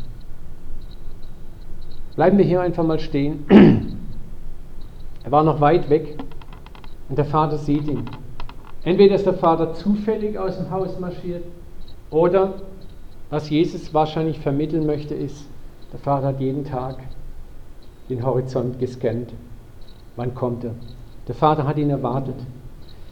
Bleiben 2.16 2.38
wir 2.38 2.46
hier 2.46 2.62
einfach 2.62 2.82
mal 2.82 2.98
stehen. 2.98 3.44
Er 5.22 5.30
war 5.30 5.44
noch 5.44 5.60
weit 5.60 5.90
weg 5.90 6.16
und 7.08 7.18
der 7.18 7.24
Vater 7.24 7.58
sieht 7.58 7.88
ihn. 7.88 8.04
Entweder 8.84 9.14
ist 9.14 9.26
der 9.26 9.34
Vater 9.34 9.74
zufällig 9.74 10.38
aus 10.38 10.56
dem 10.56 10.70
Haus 10.70 10.98
marschiert 10.98 11.44
oder 12.10 12.54
was 13.30 13.50
Jesus 13.50 13.92
wahrscheinlich 13.92 14.38
vermitteln 14.38 14.86
möchte, 14.86 15.14
ist, 15.14 15.46
der 15.92 15.98
Vater 15.98 16.28
hat 16.28 16.40
jeden 16.40 16.64
Tag 16.64 16.96
den 18.08 18.24
Horizont 18.24 18.78
gescannt. 18.78 19.32
Wann 20.16 20.34
kommt 20.34 20.64
er? 20.64 20.74
Der 21.26 21.34
Vater 21.34 21.66
hat 21.66 21.78
ihn 21.78 21.90
erwartet. 21.90 22.36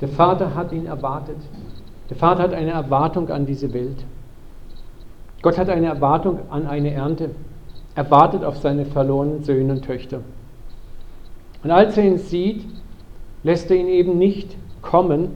Der 0.00 0.08
Vater 0.08 0.54
hat 0.54 0.72
ihn 0.72 0.86
erwartet. 0.86 1.36
Der 2.10 2.16
Vater 2.16 2.42
hat 2.42 2.54
eine 2.54 2.72
Erwartung 2.72 3.30
an 3.30 3.46
diese 3.46 3.72
Welt. 3.72 4.04
Gott 5.40 5.58
hat 5.58 5.70
eine 5.70 5.86
Erwartung 5.86 6.40
an 6.50 6.66
eine 6.66 6.92
Ernte. 6.92 7.30
Er 7.94 8.10
wartet 8.10 8.44
auf 8.44 8.58
seine 8.58 8.84
verlorenen 8.84 9.42
Söhne 9.42 9.72
und 9.72 9.84
Töchter. 9.84 10.20
Und 11.64 11.70
als 11.70 11.96
er 11.96 12.04
ihn 12.04 12.18
sieht, 12.18 12.64
lässt 13.42 13.70
er 13.70 13.76
ihn 13.76 13.88
eben 13.88 14.18
nicht 14.18 14.56
kommen 14.80 15.28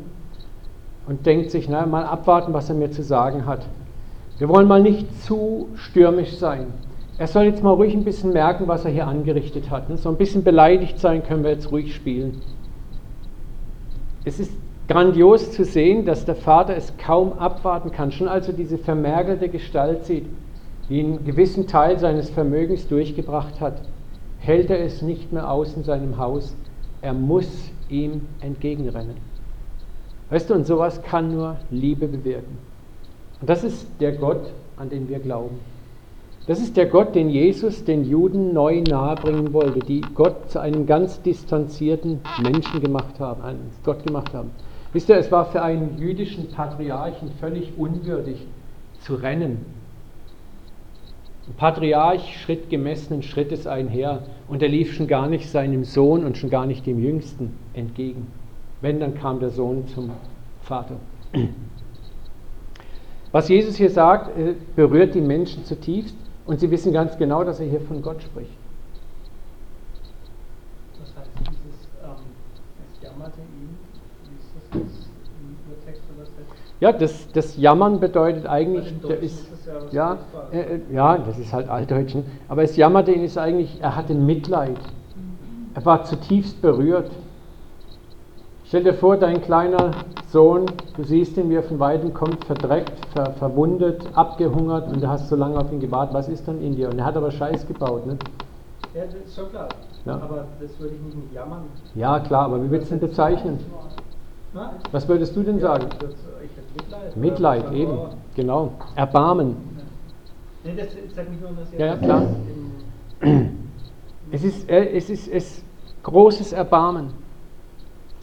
und 1.06 1.26
denkt 1.26 1.50
sich, 1.50 1.68
na, 1.68 1.86
mal 1.86 2.04
abwarten, 2.04 2.52
was 2.52 2.68
er 2.68 2.74
mir 2.74 2.90
zu 2.90 3.02
sagen 3.02 3.46
hat. 3.46 3.66
Wir 4.38 4.48
wollen 4.48 4.68
mal 4.68 4.82
nicht 4.82 5.22
zu 5.22 5.68
stürmisch 5.76 6.36
sein. 6.36 6.66
Er 7.18 7.26
soll 7.26 7.44
jetzt 7.44 7.62
mal 7.62 7.70
ruhig 7.70 7.94
ein 7.94 8.04
bisschen 8.04 8.32
merken, 8.32 8.68
was 8.68 8.84
er 8.84 8.90
hier 8.90 9.06
angerichtet 9.06 9.70
hat. 9.70 9.84
So 9.98 10.10
ein 10.10 10.16
bisschen 10.16 10.44
beleidigt 10.44 10.98
sein 10.98 11.22
können 11.22 11.44
wir 11.44 11.50
jetzt 11.50 11.72
ruhig 11.72 11.94
spielen. 11.94 12.42
Es 14.24 14.38
ist 14.38 14.52
grandios 14.88 15.52
zu 15.52 15.64
sehen, 15.64 16.04
dass 16.04 16.26
der 16.26 16.34
Vater 16.34 16.76
es 16.76 16.92
kaum 16.98 17.32
abwarten 17.34 17.90
kann. 17.90 18.12
Schon 18.12 18.28
als 18.28 18.48
er 18.48 18.54
diese 18.54 18.76
vermergelte 18.76 19.48
Gestalt 19.48 20.04
sieht, 20.04 20.26
die 20.88 21.00
einen 21.00 21.24
gewissen 21.24 21.66
Teil 21.66 21.98
seines 21.98 22.28
Vermögens 22.28 22.86
durchgebracht 22.88 23.60
hat, 23.60 23.80
hält 24.38 24.68
er 24.70 24.80
es 24.80 25.00
nicht 25.00 25.32
mehr 25.32 25.50
aus 25.50 25.74
in 25.74 25.84
seinem 25.84 26.18
Haus. 26.18 26.54
Er 27.02 27.12
muss 27.12 27.70
ihm 27.88 28.22
entgegenrennen. 28.40 29.16
Weißt 30.30 30.50
du, 30.50 30.54
und 30.54 30.66
sowas 30.66 31.02
kann 31.02 31.32
nur 31.32 31.56
Liebe 31.70 32.08
bewirken. 32.08 32.58
Und 33.40 33.48
das 33.48 33.62
ist 33.62 33.86
der 34.00 34.12
Gott, 34.12 34.52
an 34.76 34.90
den 34.90 35.08
wir 35.08 35.20
glauben. 35.20 35.58
Das 36.46 36.60
ist 36.60 36.76
der 36.76 36.86
Gott, 36.86 37.14
den 37.14 37.28
Jesus 37.28 37.84
den 37.84 38.04
Juden 38.04 38.52
neu 38.52 38.82
nahebringen 38.82 39.52
wollte, 39.52 39.80
die 39.80 40.00
Gott 40.14 40.50
zu 40.50 40.60
einem 40.60 40.86
ganz 40.86 41.20
distanzierten 41.22 42.20
Menschen 42.42 42.80
gemacht 42.80 43.18
haben, 43.18 43.42
einen 43.42 43.70
Gott 43.84 44.04
gemacht 44.06 44.32
haben. 44.32 44.50
Wisst 44.92 45.08
ihr, 45.08 45.16
es 45.16 45.30
war 45.32 45.46
für 45.46 45.62
einen 45.62 45.98
jüdischen 45.98 46.48
Patriarchen 46.50 47.30
völlig 47.40 47.72
unwürdig 47.76 48.46
zu 49.00 49.16
rennen 49.16 49.75
Patriarch 51.56 52.40
schritt 52.42 52.70
gemessenen 52.70 53.22
Schrittes 53.22 53.66
einher 53.66 54.22
und 54.48 54.62
er 54.62 54.68
lief 54.68 54.94
schon 54.94 55.06
gar 55.06 55.28
nicht 55.28 55.48
seinem 55.48 55.84
Sohn 55.84 56.24
und 56.24 56.36
schon 56.36 56.50
gar 56.50 56.66
nicht 56.66 56.86
dem 56.86 57.02
Jüngsten 57.02 57.56
entgegen. 57.72 58.26
Wenn, 58.80 59.00
dann 59.00 59.14
kam 59.14 59.40
der 59.40 59.50
Sohn 59.50 59.86
zum 59.88 60.10
Vater. 60.62 60.96
Was 63.32 63.48
Jesus 63.48 63.76
hier 63.76 63.90
sagt, 63.90 64.36
äh, 64.38 64.54
berührt 64.74 65.14
die 65.14 65.20
Menschen 65.20 65.64
zutiefst 65.64 66.16
und 66.46 66.60
sie 66.60 66.70
wissen 66.70 66.92
ganz 66.92 67.16
genau, 67.18 67.44
dass 67.44 67.60
er 67.60 67.66
hier 67.66 67.80
von 67.80 68.00
Gott 68.02 68.22
spricht. 68.22 68.50
Das 71.00 71.16
heißt, 71.16 71.30
dieses, 71.40 71.88
ähm, 72.02 72.14
es 72.94 73.02
jammerte 73.02 73.40
ihn, 73.40 73.76
wie 74.24 74.36
ist 74.36 74.50
das 74.54 74.80
jetzt 74.80 75.08
im 75.38 75.70
Urtext 75.70 76.02
übersetzt? 76.14 76.65
Ja, 76.78 76.92
das, 76.92 77.32
das 77.32 77.56
Jammern 77.56 78.00
bedeutet 78.00 78.46
eigentlich, 78.46 78.92
der 79.08 79.20
ist, 79.20 79.46
ja, 79.92 80.18
äh, 80.52 80.60
äh, 80.60 80.80
ja, 80.92 81.16
das 81.16 81.38
ist 81.38 81.52
halt 81.52 81.70
Altdeutsch, 81.70 82.14
ne? 82.14 82.24
aber 82.48 82.64
es 82.64 82.76
jammerte 82.76 83.12
ihn 83.12 83.24
ist 83.24 83.38
eigentlich, 83.38 83.78
er 83.80 83.96
hatte 83.96 84.14
Mitleid. 84.14 84.76
Er 85.74 85.84
war 85.84 86.04
zutiefst 86.04 86.60
berührt. 86.60 87.10
Stell 88.64 88.84
dir 88.84 88.94
vor, 88.94 89.16
dein 89.16 89.40
kleiner 89.40 89.92
Sohn, 90.28 90.66
du 90.96 91.04
siehst 91.04 91.36
ihn, 91.38 91.48
wie 91.48 91.54
er 91.54 91.62
von 91.62 91.78
Weitem 91.78 92.12
kommt, 92.12 92.44
verdreckt, 92.44 92.92
ver, 93.14 93.32
verwundet, 93.32 94.04
abgehungert 94.14 94.88
und 94.92 95.02
du 95.02 95.08
hast 95.08 95.28
so 95.28 95.36
lange 95.36 95.58
auf 95.58 95.72
ihn 95.72 95.80
gewartet. 95.80 96.14
Was 96.14 96.28
ist 96.28 96.46
dann 96.46 96.60
in 96.60 96.76
dir? 96.76 96.90
Und 96.90 96.98
er 96.98 97.04
hat 97.04 97.16
aber 97.16 97.30
Scheiß 97.30 97.66
gebaut. 97.66 98.06
Ne? 98.06 98.18
Ja, 98.94 99.04
das 99.04 99.14
ist 99.14 99.34
schon 99.34 99.50
klar. 99.50 99.68
Ja. 100.04 100.14
Aber 100.14 100.46
das 100.60 100.78
würde 100.78 100.94
ich 100.94 101.00
nicht 101.02 101.16
mit 101.16 101.32
jammern. 101.32 101.62
Ja, 101.94 102.20
klar, 102.20 102.46
aber 102.46 102.62
wie 102.62 102.70
würdest 102.70 102.90
du 102.90 102.96
denn 102.96 103.08
bezeichnen? 103.08 103.58
Was 104.90 105.06
würdest 105.08 105.36
du 105.36 105.42
denn 105.42 105.60
sagen? 105.60 105.86
Ja, 106.00 106.08
Mitleid. 106.76 107.16
Mitleid, 107.16 107.72
eben, 107.72 107.98
genau. 108.34 108.72
Erbarmen. 108.94 109.56
Nee, 110.64 110.72
das 110.76 110.88
sagt 111.14 111.30
nicht 111.30 111.40
nur 111.40 111.50
das 111.58 111.72
ja, 111.78 111.86
ja, 111.86 111.96
klar. 111.96 112.26
Es 114.30 114.42
ist, 114.42 114.68
es 114.68 115.08
ist 115.08 115.28
es 115.28 115.64
großes 116.02 116.52
Erbarmen. 116.52 117.10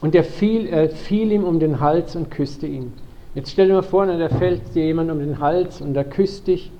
Und 0.02 0.16
er 0.16 0.24
fiel, 0.24 0.68
er 0.68 0.90
fiel 0.90 1.32
ihm 1.32 1.46
um 1.46 1.60
den 1.60 1.80
Hals 1.80 2.16
und 2.16 2.30
küsste 2.30 2.68
ihn. 2.68 2.94
Jetzt 3.36 3.52
stell 3.52 3.68
dir 3.68 3.76
mal 3.76 3.84
vor, 3.84 4.06
da 4.06 4.30
fällt 4.30 4.76
dir 4.76 4.86
jemand 4.86 5.10
um 5.10 5.20
den 5.20 5.40
Hals 5.40 5.82
und 5.82 5.96
er 5.96 6.04
küsst 6.04 6.48
dich. 6.48 6.72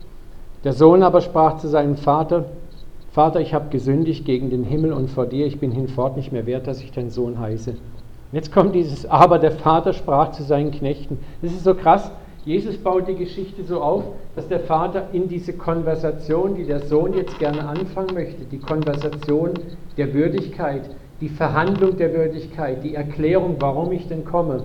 Der 0.64 0.74
Sohn 0.74 1.04
aber 1.04 1.22
sprach 1.22 1.58
zu 1.58 1.68
seinem 1.68 1.96
Vater, 1.96 2.46
Vater, 3.12 3.40
ich 3.42 3.54
habe 3.54 3.70
gesündigt 3.70 4.26
gegen 4.26 4.50
den 4.50 4.64
Himmel 4.64 4.92
und 4.92 5.10
vor 5.10 5.26
dir, 5.26 5.46
ich 5.46 5.60
bin 5.60 5.72
hinfort 5.72 6.18
nicht 6.18 6.32
mehr 6.32 6.46
wert, 6.46 6.68
dass 6.68 6.82
ich 6.82 6.92
dein 6.92 7.10
Sohn 7.10 7.40
heiße. 7.40 7.76
Jetzt 8.34 8.52
kommt 8.52 8.74
dieses 8.74 9.06
Aber, 9.06 9.38
der 9.38 9.52
Vater 9.52 9.94
sprach 9.94 10.32
zu 10.32 10.42
seinen 10.42 10.72
Knechten. 10.72 11.20
Das 11.44 11.52
ist 11.52 11.64
so 11.64 11.76
krass. 11.76 12.10
Jesus 12.46 12.78
baut 12.78 13.08
die 13.08 13.14
Geschichte 13.14 13.64
so 13.64 13.80
auf, 13.80 14.04
dass 14.36 14.48
der 14.48 14.62
Vater 14.62 15.10
in 15.14 15.30
diese 15.30 15.54
Konversation, 15.54 16.56
die 16.56 16.66
der 16.66 16.80
Sohn 16.80 17.14
jetzt 17.14 17.38
gerne 17.38 17.66
anfangen 17.66 18.16
möchte, 18.16 18.44
die 18.46 18.58
Konversation 18.58 19.52
der 19.98 20.16
Würdigkeit, 20.16 20.90
die 21.22 21.30
Verhandlung 21.30 21.96
der 21.96 22.12
Würdigkeit, 22.12 22.84
die 22.84 22.96
Erklärung, 22.96 23.58
warum 23.60 23.92
ich 23.92 24.08
denn 24.08 24.26
komme, 24.26 24.64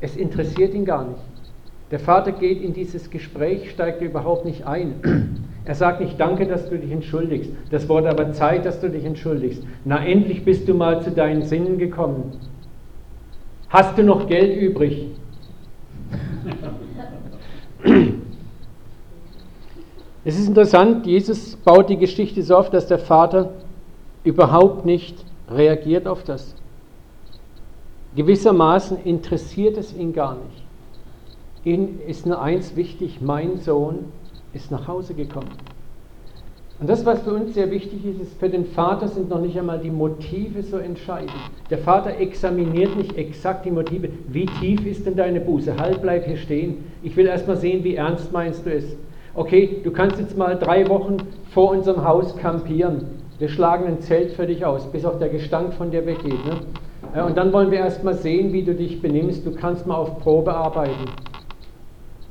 es 0.00 0.16
interessiert 0.16 0.72
ihn 0.72 0.84
gar 0.84 1.04
nicht. 1.04 1.20
Der 1.90 1.98
Vater 1.98 2.30
geht 2.30 2.62
in 2.62 2.72
dieses 2.72 3.10
Gespräch, 3.10 3.70
steigt 3.70 4.00
überhaupt 4.02 4.44
nicht 4.44 4.66
ein. 4.66 5.36
Er 5.64 5.74
sagt 5.74 6.00
nicht, 6.00 6.18
danke, 6.18 6.46
dass 6.46 6.70
du 6.70 6.78
dich 6.78 6.90
entschuldigst. 6.90 7.50
Das 7.70 7.88
Wort 7.88 8.06
aber 8.06 8.32
Zeit, 8.32 8.64
dass 8.64 8.80
du 8.80 8.88
dich 8.88 9.04
entschuldigst. 9.04 9.62
Na, 9.84 10.02
endlich 10.02 10.44
bist 10.44 10.68
du 10.68 10.74
mal 10.74 11.02
zu 11.02 11.10
deinen 11.10 11.42
Sinnen 11.42 11.76
gekommen. 11.76 12.32
Hast 13.70 13.96
du 13.96 14.02
noch 14.02 14.26
Geld 14.26 14.60
übrig? 14.60 15.06
Es 20.24 20.38
ist 20.38 20.48
interessant, 20.48 21.06
Jesus 21.06 21.56
baut 21.56 21.88
die 21.88 21.96
Geschichte 21.96 22.42
so 22.42 22.56
auf, 22.56 22.68
dass 22.68 22.88
der 22.88 22.98
Vater 22.98 23.52
überhaupt 24.24 24.84
nicht 24.84 25.24
reagiert 25.48 26.08
auf 26.08 26.24
das. 26.24 26.54
Gewissermaßen 28.16 29.04
interessiert 29.04 29.76
es 29.78 29.94
ihn 29.96 30.12
gar 30.12 30.34
nicht. 30.34 30.64
ihnen 31.64 32.00
ist 32.06 32.26
nur 32.26 32.42
eins 32.42 32.74
wichtig, 32.74 33.20
mein 33.20 33.58
Sohn 33.58 34.06
ist 34.52 34.72
nach 34.72 34.88
Hause 34.88 35.14
gekommen. 35.14 35.50
Und 36.80 36.88
das, 36.88 37.04
was 37.04 37.20
für 37.20 37.34
uns 37.34 37.52
sehr 37.52 37.70
wichtig 37.70 38.06
ist, 38.06 38.22
ist, 38.22 38.40
für 38.40 38.48
den 38.48 38.64
Vater 38.64 39.06
sind 39.06 39.28
noch 39.28 39.40
nicht 39.40 39.58
einmal 39.58 39.78
die 39.78 39.90
Motive 39.90 40.62
so 40.62 40.78
entscheidend. 40.78 41.30
Der 41.68 41.76
Vater 41.76 42.18
examiniert 42.18 42.96
nicht 42.96 43.18
exakt 43.18 43.66
die 43.66 43.70
Motive. 43.70 44.08
Wie 44.28 44.46
tief 44.46 44.86
ist 44.86 45.04
denn 45.04 45.14
deine 45.14 45.40
Buße? 45.40 45.76
Halt, 45.76 46.00
bleib 46.00 46.24
hier 46.24 46.38
stehen. 46.38 46.84
Ich 47.02 47.14
will 47.16 47.26
erst 47.26 47.46
mal 47.46 47.58
sehen, 47.58 47.84
wie 47.84 47.96
ernst 47.96 48.32
meinst 48.32 48.64
du 48.64 48.72
es. 48.72 48.96
Okay, 49.34 49.80
du 49.84 49.90
kannst 49.90 50.18
jetzt 50.18 50.38
mal 50.38 50.56
drei 50.58 50.88
Wochen 50.88 51.18
vor 51.50 51.70
unserem 51.70 52.02
Haus 52.02 52.34
campieren. 52.38 53.04
Wir 53.38 53.50
schlagen 53.50 53.86
ein 53.86 54.00
Zelt 54.00 54.32
für 54.32 54.46
dich 54.46 54.64
aus, 54.64 54.90
bis 54.90 55.04
auch 55.04 55.18
der 55.18 55.28
Gestank 55.28 55.74
von 55.74 55.90
dir 55.90 56.06
weggeht. 56.06 56.38
Ne? 56.46 57.24
Und 57.24 57.36
dann 57.36 57.52
wollen 57.52 57.70
wir 57.70 57.78
erst 57.80 58.04
mal 58.04 58.14
sehen, 58.14 58.54
wie 58.54 58.62
du 58.62 58.74
dich 58.74 59.02
benimmst. 59.02 59.44
Du 59.44 59.52
kannst 59.52 59.86
mal 59.86 59.96
auf 59.96 60.18
Probe 60.20 60.54
arbeiten. 60.54 61.10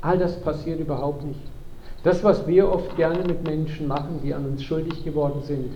All 0.01 0.17
das 0.17 0.41
passiert 0.41 0.79
überhaupt 0.79 1.23
nicht. 1.23 1.39
Das, 2.03 2.23
was 2.23 2.47
wir 2.47 2.71
oft 2.71 2.95
gerne 2.95 3.23
mit 3.25 3.43
Menschen 3.43 3.87
machen, 3.87 4.21
die 4.23 4.33
an 4.33 4.45
uns 4.45 4.63
schuldig 4.63 5.03
geworden 5.03 5.41
sind, 5.43 5.71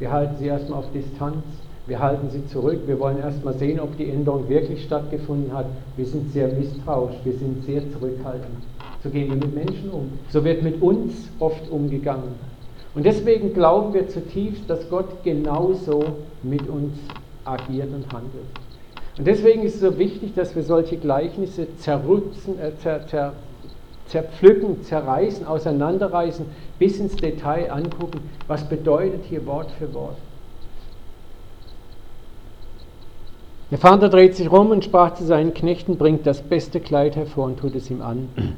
wir 0.00 0.10
halten 0.10 0.36
sie 0.38 0.46
erstmal 0.46 0.80
auf 0.80 0.90
Distanz, 0.92 1.44
wir 1.86 2.00
halten 2.00 2.28
sie 2.30 2.44
zurück, 2.46 2.80
wir 2.86 2.98
wollen 2.98 3.18
erstmal 3.18 3.54
sehen, 3.54 3.78
ob 3.78 3.96
die 3.96 4.10
Änderung 4.10 4.48
wirklich 4.48 4.84
stattgefunden 4.84 5.52
hat. 5.52 5.66
Wir 5.96 6.06
sind 6.06 6.32
sehr 6.32 6.48
misstrauisch, 6.48 7.16
wir 7.24 7.34
sind 7.34 7.64
sehr 7.64 7.82
zurückhaltend. 7.92 8.64
So 9.02 9.10
gehen 9.10 9.28
wir 9.28 9.36
mit 9.36 9.54
Menschen 9.54 9.90
um. 9.90 10.10
So 10.30 10.44
wird 10.44 10.62
mit 10.62 10.82
uns 10.82 11.28
oft 11.38 11.70
umgegangen. 11.70 12.34
Und 12.94 13.06
deswegen 13.06 13.54
glauben 13.54 13.94
wir 13.94 14.08
zutiefst, 14.08 14.68
dass 14.68 14.88
Gott 14.90 15.22
genauso 15.22 16.02
mit 16.42 16.68
uns 16.68 16.98
agiert 17.44 17.88
und 17.94 18.12
handelt. 18.12 18.46
Und 19.16 19.26
deswegen 19.26 19.62
ist 19.62 19.76
es 19.76 19.80
so 19.80 19.98
wichtig, 19.98 20.34
dass 20.34 20.56
wir 20.56 20.62
solche 20.62 20.96
Gleichnisse 20.96 21.68
zerrützen, 21.76 22.58
äh, 22.58 22.72
zer, 22.76 23.06
zer, 23.06 23.32
zerpflücken, 24.10 24.82
zerreißen, 24.82 25.46
auseinanderreißen, 25.46 26.46
bis 26.78 26.98
ins 26.98 27.16
Detail 27.16 27.70
angucken, 27.70 28.20
was 28.46 28.68
bedeutet 28.68 29.24
hier 29.28 29.46
Wort 29.46 29.70
für 29.72 29.92
Wort. 29.94 30.16
Der 33.70 33.78
Vater 33.78 34.08
dreht 34.08 34.34
sich 34.34 34.50
rum 34.50 34.70
und 34.72 34.84
sprach 34.84 35.14
zu 35.14 35.24
seinen 35.24 35.54
Knechten, 35.54 35.96
bringt 35.96 36.26
das 36.26 36.42
beste 36.42 36.80
Kleid 36.80 37.14
hervor 37.14 37.46
und 37.46 37.60
tut 37.60 37.76
es 37.76 37.88
ihm 37.88 38.02
an. 38.02 38.28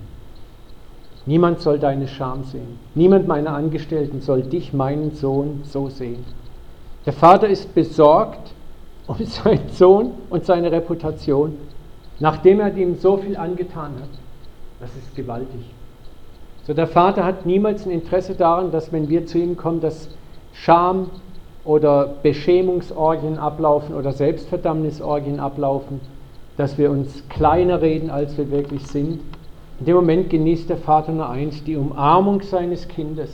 Niemand 1.27 1.61
soll 1.61 1.79
deine 1.79 2.09
Scham 2.09 2.45
sehen. 2.45 2.79
Niemand 2.95 3.29
meiner 3.29 3.53
Angestellten 3.53 4.23
soll 4.23 4.43
dich, 4.43 4.73
meinen 4.73 5.13
Sohn, 5.15 5.61
so 5.65 5.91
sehen. 5.91 6.25
Der 7.05 7.13
Vater 7.13 7.47
ist 7.47 7.75
besorgt 7.75 8.53
um 9.07 9.17
seinen 9.25 9.69
Sohn 9.69 10.13
und 10.31 10.47
seine 10.47 10.73
Reputation, 10.73 11.57
nachdem 12.19 12.61
er 12.61 12.75
ihm 12.75 12.97
so 12.97 13.19
viel 13.19 13.37
angetan 13.37 13.93
hat. 14.01 14.22
Das 14.83 14.91
ist 14.97 15.15
gewaltig. 15.15 15.61
So, 16.67 16.75
der 16.75 16.89
Vater 16.89 17.25
hat 17.25 17.47
niemals 17.47 17.87
ein 17.87 17.93
Interesse 17.93 18.35
daran, 18.35 18.73
dass 18.73 18.93
wenn 18.93 19.09
wir 19.09 19.27
zu 19.27 19.39
ihm 19.39 19.57
kommen, 19.57 19.81
dass 19.81 20.09
Scham 20.53 21.09
oder 21.65 22.17
Beschämungsorgien 22.25 23.39
ablaufen 23.39 23.95
oder 23.95 24.11
Selbstverdammnisorgien 24.13 25.39
ablaufen, 25.39 26.01
dass 26.57 26.79
wir 26.79 26.91
uns 26.91 27.23
kleiner 27.29 27.81
reden, 27.81 28.11
als 28.11 28.37
wir 28.37 28.51
wirklich 28.51 28.85
sind. 28.89 29.21
In 29.79 29.87
dem 29.87 29.95
Moment 29.95 30.31
genießt 30.31 30.69
der 30.69 30.79
Vater 30.79 31.13
nur 31.13 31.29
eins, 31.29 31.63
die 31.63 31.77
Umarmung 31.77 32.43
seines 32.43 32.89
Kindes. 32.89 33.31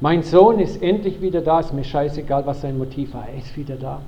Mein 0.00 0.22
Sohn 0.22 0.58
ist 0.58 0.82
endlich 0.82 1.20
wieder 1.20 1.42
da, 1.42 1.60
ist 1.60 1.74
mir 1.74 1.84
scheißegal, 1.84 2.46
was 2.46 2.62
sein 2.62 2.78
Motiv 2.78 3.12
war, 3.12 3.28
er 3.28 3.36
ist 3.36 3.54
wieder 3.58 3.76
da. 3.76 4.00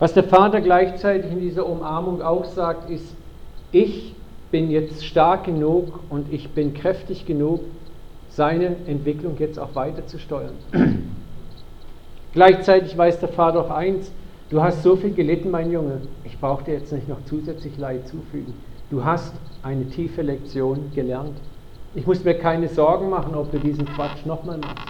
Was 0.00 0.14
der 0.14 0.24
Vater 0.24 0.60
gleichzeitig 0.60 1.30
in 1.30 1.40
dieser 1.40 1.64
Umarmung 1.64 2.22
auch 2.22 2.44
sagt, 2.44 2.90
ist, 2.90 3.14
ich 3.70 4.14
bin 4.50 4.70
jetzt 4.70 5.04
stark 5.04 5.44
genug 5.44 6.00
und 6.08 6.32
ich 6.32 6.50
bin 6.50 6.74
kräftig 6.74 7.26
genug, 7.26 7.60
seine 8.30 8.76
Entwicklung 8.86 9.36
jetzt 9.38 9.58
auch 9.58 9.74
weiter 9.74 10.06
zu 10.06 10.18
steuern. 10.18 10.54
Gleichzeitig 12.32 12.96
weiß 12.96 13.20
der 13.20 13.30
Vater 13.30 13.60
auch 13.60 13.70
eins, 13.70 14.12
du 14.50 14.62
hast 14.62 14.82
so 14.82 14.96
viel 14.96 15.12
gelitten, 15.12 15.50
mein 15.50 15.70
Junge, 15.70 16.02
ich 16.24 16.38
brauche 16.38 16.64
dir 16.64 16.74
jetzt 16.74 16.92
nicht 16.92 17.08
noch 17.08 17.24
zusätzlich 17.24 17.76
Leid 17.78 18.06
zufügen. 18.06 18.54
Du 18.90 19.04
hast 19.04 19.34
eine 19.62 19.88
tiefe 19.88 20.22
Lektion 20.22 20.90
gelernt. 20.94 21.36
Ich 21.94 22.06
muss 22.06 22.24
mir 22.24 22.34
keine 22.34 22.68
Sorgen 22.68 23.10
machen, 23.10 23.34
ob 23.34 23.50
du 23.50 23.58
diesen 23.58 23.86
Quatsch 23.86 24.24
nochmal 24.24 24.58
machst. 24.58 24.86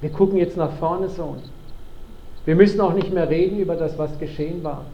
Wir 0.00 0.10
gucken 0.10 0.38
jetzt 0.38 0.56
nach 0.56 0.72
vorne, 0.72 1.08
Sohn. 1.08 1.38
Wir 2.44 2.56
müssen 2.56 2.80
auch 2.80 2.94
nicht 2.94 3.12
mehr 3.12 3.28
reden 3.28 3.58
über 3.60 3.76
das, 3.76 3.98
was 3.98 4.18
geschehen 4.18 4.64
war. 4.64 4.84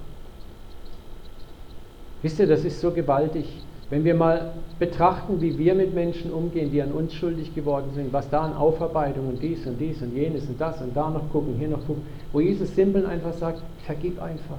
Wisst 2.23 2.39
ihr, 2.39 2.47
das 2.47 2.65
ist 2.65 2.81
so 2.81 2.91
gewaltig. 2.91 3.47
Wenn 3.91 4.05
wir 4.05 4.15
mal 4.15 4.53
betrachten, 4.79 5.41
wie 5.41 5.57
wir 5.57 5.75
mit 5.75 5.95
Menschen 5.95 6.31
umgehen, 6.31 6.71
die 6.71 6.83
an 6.83 6.93
uns 6.93 7.15
schuldig 7.15 7.55
geworden 7.55 7.91
sind, 7.95 8.13
was 8.13 8.29
da 8.29 8.43
an 8.43 8.55
Aufarbeitung 8.55 9.29
und 9.29 9.43
dies 9.43 9.67
und 9.67 9.79
dies 9.79 10.03
und 10.03 10.15
jenes 10.15 10.47
und 10.47 10.61
das 10.61 10.81
und 10.83 10.95
da 10.95 11.09
noch 11.09 11.31
gucken, 11.31 11.55
hier 11.59 11.69
noch 11.69 11.87
gucken, 11.87 12.03
wo 12.33 12.41
Jesus 12.41 12.75
simpel 12.75 13.07
einfach 13.07 13.33
sagt, 13.33 13.63
vergib 13.87 14.21
einfach. 14.21 14.59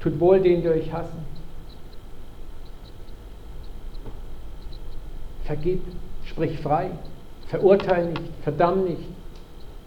Tut 0.00 0.18
wohl 0.18 0.40
denen, 0.40 0.62
die 0.62 0.68
euch 0.68 0.92
hassen. 0.92 1.18
Vergib, 5.44 5.82
sprich 6.24 6.58
frei, 6.58 6.90
verurteile 7.46 8.08
nicht, 8.08 8.22
verdamm 8.42 8.84
nicht. 8.84 9.08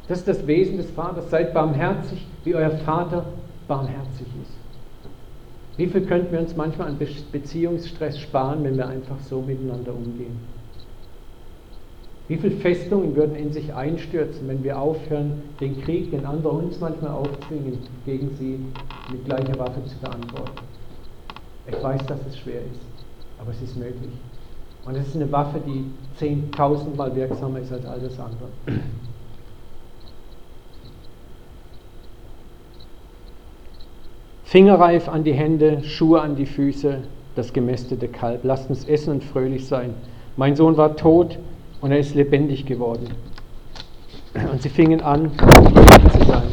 Das 0.08 0.20
ist 0.20 0.28
das 0.28 0.48
Wesen 0.48 0.78
des 0.78 0.90
Vaters. 0.90 1.30
Seid 1.30 1.54
barmherzig, 1.54 2.26
wie 2.44 2.56
euer 2.56 2.72
Vater 2.72 3.26
barmherzig 3.68 4.28
ist. 4.42 4.61
Wie 5.82 5.88
viel 5.88 6.06
könnten 6.06 6.32
wir 6.32 6.40
uns 6.42 6.56
manchmal 6.56 6.90
an 6.90 7.00
Beziehungsstress 7.32 8.20
sparen, 8.20 8.64
wenn 8.64 8.78
wir 8.78 8.88
einfach 8.88 9.20
so 9.20 9.42
miteinander 9.42 9.92
umgehen? 9.96 10.40
Wie 12.28 12.38
viele 12.38 12.56
Festungen 12.58 13.16
würden 13.16 13.36
in 13.36 13.52
sich 13.52 13.74
einstürzen, 13.74 14.48
wenn 14.48 14.64
wir 14.64 14.80
aufhören, 14.80 15.42
den 15.60 15.82
Krieg, 15.82 16.12
den 16.12 16.24
andere 16.24 16.54
uns 16.54 16.80
manchmal 16.80 17.10
aufzwingen, 17.10 17.80
gegen 18.06 18.30
sie 18.38 18.60
mit 19.12 19.26
gleicher 19.26 19.58
Waffe 19.58 19.84
zu 19.86 19.98
beantworten? 19.98 20.62
Ich 21.66 21.84
weiß, 21.84 22.06
dass 22.06 22.20
es 22.30 22.38
schwer 22.38 22.62
ist, 22.62 22.86
aber 23.40 23.50
es 23.50 23.62
ist 23.64 23.76
möglich. 23.76 24.14
Und 24.86 24.96
es 24.96 25.08
ist 25.08 25.16
eine 25.16 25.32
Waffe, 25.32 25.60
die 25.66 25.86
zehntausendmal 26.20 27.16
wirksamer 27.16 27.60
ist 27.60 27.72
als 27.72 27.86
all 27.88 28.00
das 28.00 28.20
andere. 28.20 28.50
Fingerreif 34.52 35.08
an 35.08 35.24
die 35.24 35.32
Hände, 35.32 35.82
Schuhe 35.86 36.20
an 36.20 36.36
die 36.36 36.46
Füße, 36.46 36.98
das 37.38 37.54
gemästete 37.54 38.10
Kalb. 38.10 38.42
Lasst 38.44 38.70
uns 38.70 38.84
essen 38.84 39.12
und 39.12 39.24
fröhlich 39.24 39.66
sein. 39.66 39.94
Mein 40.36 40.58
Sohn 40.58 40.76
war 40.76 40.98
tot 40.98 41.40
und 41.80 41.94
er 41.94 42.00
ist 42.00 42.16
lebendig 42.16 42.66
geworden. 42.66 43.08
Und 44.52 44.62
sie 44.62 44.68
fingen 44.68 45.00
an, 45.00 45.32
fröhlich 45.38 46.12
zu 46.12 46.26
sein. 46.28 46.44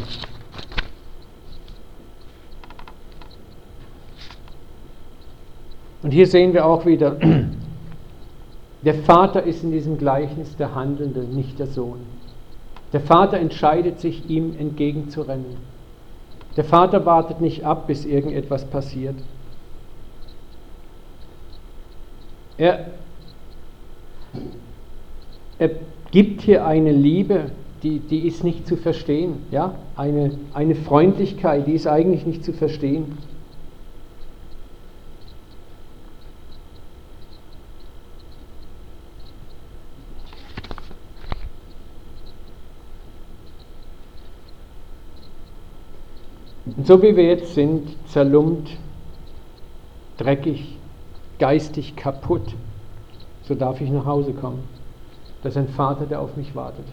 Und 6.01 6.11
hier 6.11 6.27
sehen 6.27 6.53
wir 6.53 6.65
auch 6.65 6.85
wieder, 6.85 7.17
der 8.81 8.93
Vater 8.93 9.43
ist 9.43 9.61
in 9.65 9.73
diesem 9.73 9.97
Gleichnis 9.97 10.55
der 10.55 10.73
Handelnde, 10.73 11.25
nicht 11.25 11.59
der 11.59 11.67
Sohn. 11.67 11.99
Der 12.93 13.01
Vater 13.01 13.35
entscheidet 13.35 13.99
sich, 13.99 14.29
ihm 14.29 14.55
entgegenzurennen. 14.57 15.68
Der 16.57 16.63
Vater 16.63 17.05
wartet 17.05 17.41
nicht 17.41 17.63
ab, 17.63 17.87
bis 17.87 18.05
irgendetwas 18.05 18.65
passiert. 18.65 19.15
Er, 22.57 22.87
er 25.57 25.69
gibt 26.11 26.41
hier 26.41 26.65
eine 26.65 26.91
Liebe, 26.91 27.51
die, 27.83 27.99
die 27.99 28.27
ist 28.27 28.43
nicht 28.43 28.67
zu 28.67 28.75
verstehen. 28.75 29.37
Ja? 29.51 29.75
Eine, 29.95 30.31
eine 30.53 30.75
Freundlichkeit, 30.75 31.67
die 31.67 31.73
ist 31.73 31.87
eigentlich 31.87 32.25
nicht 32.25 32.43
zu 32.43 32.51
verstehen. 32.51 33.17
So 46.89 46.99
wie 47.03 47.15
wir 47.15 47.25
jetzt 47.25 47.53
sind, 47.53 47.87
zerlumpt, 48.07 48.71
dreckig, 50.17 50.75
geistig 51.37 51.95
kaputt, 51.95 52.55
so 53.43 53.53
darf 53.53 53.79
ich 53.79 53.91
nach 53.91 54.05
Hause 54.05 54.33
kommen. 54.33 54.63
Das 55.43 55.53
ist 55.53 55.57
ein 55.57 55.67
Vater, 55.67 56.07
der 56.07 56.19
auf 56.19 56.35
mich 56.35 56.55
wartet. 56.55 56.85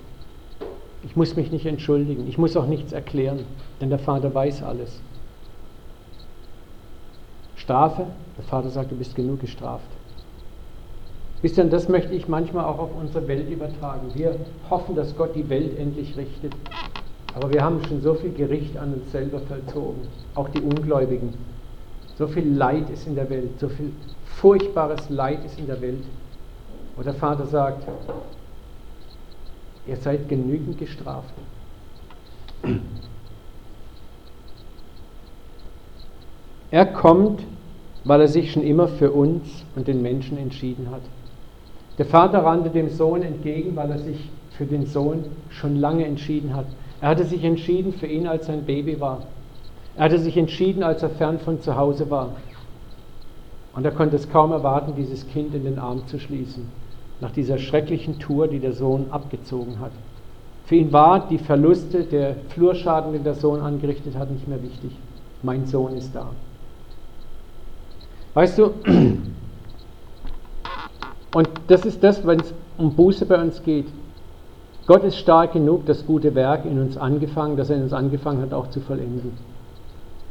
Ich 1.02 1.16
muss 1.16 1.34
mich 1.34 1.50
nicht 1.50 1.64
entschuldigen, 1.64 2.28
ich 2.28 2.36
muss 2.36 2.58
auch 2.58 2.66
nichts 2.66 2.92
erklären, 2.92 3.46
denn 3.80 3.88
der 3.88 3.98
Vater 3.98 4.34
weiß 4.34 4.64
alles. 4.64 5.00
Strafe, 7.54 8.04
der 8.36 8.44
Vater 8.44 8.68
sagt, 8.68 8.90
du 8.90 8.96
bist 8.96 9.16
genug 9.16 9.40
gestraft. 9.40 9.88
Wisst 11.40 11.56
ihr, 11.56 11.64
das 11.64 11.88
möchte 11.88 12.12
ich 12.12 12.28
manchmal 12.28 12.66
auch 12.66 12.80
auf 12.80 12.90
unsere 13.00 13.26
Welt 13.28 13.48
übertragen. 13.48 14.10
Wir 14.12 14.36
hoffen, 14.68 14.94
dass 14.94 15.16
Gott 15.16 15.34
die 15.34 15.48
Welt 15.48 15.78
endlich 15.78 16.18
richtet. 16.18 16.52
Aber 17.36 17.52
wir 17.52 17.62
haben 17.62 17.84
schon 17.84 18.00
so 18.00 18.14
viel 18.14 18.32
Gericht 18.32 18.78
an 18.78 18.94
uns 18.94 19.12
selber 19.12 19.40
vollzogen, 19.40 20.00
auch 20.34 20.48
die 20.48 20.62
Ungläubigen. 20.62 21.34
So 22.16 22.26
viel 22.26 22.48
Leid 22.48 22.88
ist 22.88 23.06
in 23.06 23.14
der 23.14 23.28
Welt, 23.28 23.60
so 23.60 23.68
viel 23.68 23.92
furchtbares 24.24 25.10
Leid 25.10 25.44
ist 25.44 25.58
in 25.58 25.66
der 25.66 25.78
Welt, 25.82 26.02
wo 26.96 27.02
der 27.02 27.12
Vater 27.12 27.44
sagt, 27.44 27.86
ihr 29.86 29.96
seid 29.98 30.30
genügend 30.30 30.78
gestraft. 30.78 31.34
Er 36.70 36.86
kommt, 36.86 37.42
weil 38.04 38.22
er 38.22 38.28
sich 38.28 38.50
schon 38.50 38.62
immer 38.62 38.88
für 38.88 39.12
uns 39.12 39.66
und 39.76 39.86
den 39.88 40.00
Menschen 40.00 40.38
entschieden 40.38 40.90
hat. 40.90 41.02
Der 41.98 42.06
Vater 42.06 42.44
rannte 42.44 42.70
dem 42.70 42.88
Sohn 42.88 43.20
entgegen, 43.20 43.76
weil 43.76 43.90
er 43.90 43.98
sich 43.98 44.30
für 44.56 44.64
den 44.64 44.86
Sohn 44.86 45.24
schon 45.50 45.76
lange 45.76 46.06
entschieden 46.06 46.56
hat. 46.56 46.66
Er 47.00 47.08
hatte 47.10 47.24
sich 47.24 47.44
entschieden 47.44 47.92
für 47.92 48.06
ihn, 48.06 48.26
als 48.26 48.48
er 48.48 48.54
ein 48.54 48.64
Baby 48.64 49.00
war. 49.00 49.22
Er 49.96 50.04
hatte 50.04 50.18
sich 50.18 50.36
entschieden, 50.36 50.82
als 50.82 51.02
er 51.02 51.10
fern 51.10 51.38
von 51.38 51.60
zu 51.60 51.76
Hause 51.76 52.10
war. 52.10 52.30
Und 53.74 53.84
er 53.84 53.92
konnte 53.92 54.16
es 54.16 54.30
kaum 54.30 54.52
erwarten, 54.52 54.94
dieses 54.96 55.26
Kind 55.28 55.54
in 55.54 55.64
den 55.64 55.78
Arm 55.78 56.06
zu 56.06 56.18
schließen, 56.18 56.66
nach 57.20 57.30
dieser 57.30 57.58
schrecklichen 57.58 58.18
Tour, 58.18 58.48
die 58.48 58.58
der 58.58 58.72
Sohn 58.72 59.06
abgezogen 59.10 59.78
hat. 59.80 59.92
Für 60.64 60.76
ihn 60.76 60.92
war 60.92 61.28
die 61.28 61.38
Verluste, 61.38 62.04
der 62.04 62.36
Flurschaden, 62.48 63.12
den 63.12 63.24
der 63.24 63.34
Sohn 63.34 63.60
angerichtet 63.60 64.16
hat, 64.16 64.30
nicht 64.30 64.48
mehr 64.48 64.62
wichtig. 64.62 64.90
Mein 65.42 65.66
Sohn 65.66 65.94
ist 65.96 66.14
da. 66.14 66.30
Weißt 68.34 68.58
du, 68.58 68.72
und 71.34 71.48
das 71.68 71.86
ist 71.86 72.02
das, 72.02 72.26
wenn 72.26 72.40
es 72.40 72.52
um 72.78 72.94
Buße 72.94 73.26
bei 73.26 73.40
uns 73.40 73.62
geht. 73.62 73.86
Gott 74.86 75.02
ist 75.02 75.16
stark 75.16 75.52
genug, 75.52 75.84
das 75.86 76.06
gute 76.06 76.34
Werk 76.34 76.64
in 76.64 76.80
uns 76.80 76.96
angefangen, 76.96 77.56
das 77.56 77.70
er 77.70 77.76
in 77.76 77.82
uns 77.82 77.92
angefangen 77.92 78.40
hat, 78.40 78.54
auch 78.54 78.70
zu 78.70 78.80
vollenden. 78.80 79.32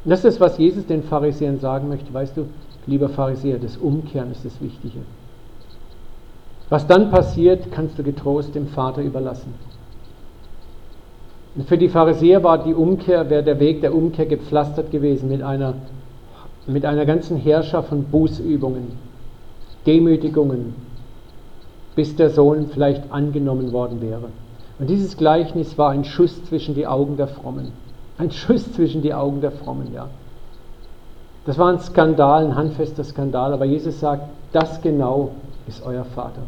Und 0.04 0.10
das 0.10 0.24
ist, 0.24 0.40
was 0.40 0.56
Jesus 0.56 0.86
den 0.86 1.02
Pharisäern 1.02 1.58
sagen 1.58 1.88
möchte. 1.88 2.12
Weißt 2.14 2.36
du, 2.36 2.46
lieber 2.86 3.08
Pharisäer, 3.08 3.58
das 3.58 3.76
Umkehren 3.76 4.30
ist 4.30 4.44
das 4.44 4.60
Wichtige. 4.62 5.00
Was 6.68 6.86
dann 6.86 7.10
passiert, 7.10 7.70
kannst 7.70 7.98
du 7.98 8.02
getrost 8.02 8.54
dem 8.54 8.68
Vater 8.68 9.02
überlassen. 9.02 9.52
Und 11.54 11.68
für 11.68 11.78
die 11.78 11.88
Pharisäer 11.88 12.42
war 12.42 12.62
die 12.62 12.74
Umkehr, 12.74 13.28
wäre 13.30 13.42
der 13.42 13.60
Weg 13.60 13.80
der 13.80 13.94
Umkehr 13.94 14.26
gepflastert 14.26 14.90
gewesen 14.90 15.28
mit 15.28 15.42
einer, 15.42 15.74
mit 16.66 16.84
einer 16.84 17.04
ganzen 17.04 17.36
Herrscher 17.36 17.82
von 17.82 18.04
Bußübungen, 18.04 18.92
Demütigungen, 19.86 20.74
bis 21.94 22.14
der 22.16 22.30
Sohn 22.30 22.68
vielleicht 22.68 23.10
angenommen 23.10 23.72
worden 23.72 24.00
wäre. 24.00 24.28
Und 24.78 24.88
dieses 24.88 25.16
Gleichnis 25.16 25.78
war 25.78 25.90
ein 25.90 26.04
Schuss 26.04 26.44
zwischen 26.44 26.74
die 26.74 26.86
Augen 26.86 27.16
der 27.16 27.28
Frommen. 27.28 27.72
Ein 28.18 28.30
Schuss 28.30 28.72
zwischen 28.72 29.02
die 29.02 29.14
Augen 29.14 29.40
der 29.40 29.52
Frommen, 29.52 29.92
ja. 29.92 30.08
Das 31.46 31.58
war 31.58 31.68
ein 31.72 31.78
Skandal, 31.78 32.46
ein 32.46 32.56
handfester 32.56 33.04
Skandal, 33.04 33.52
aber 33.52 33.64
Jesus 33.64 34.00
sagt, 34.00 34.28
das 34.52 34.82
genau 34.82 35.30
ist 35.66 35.84
euer 35.84 36.04
Vater. 36.04 36.42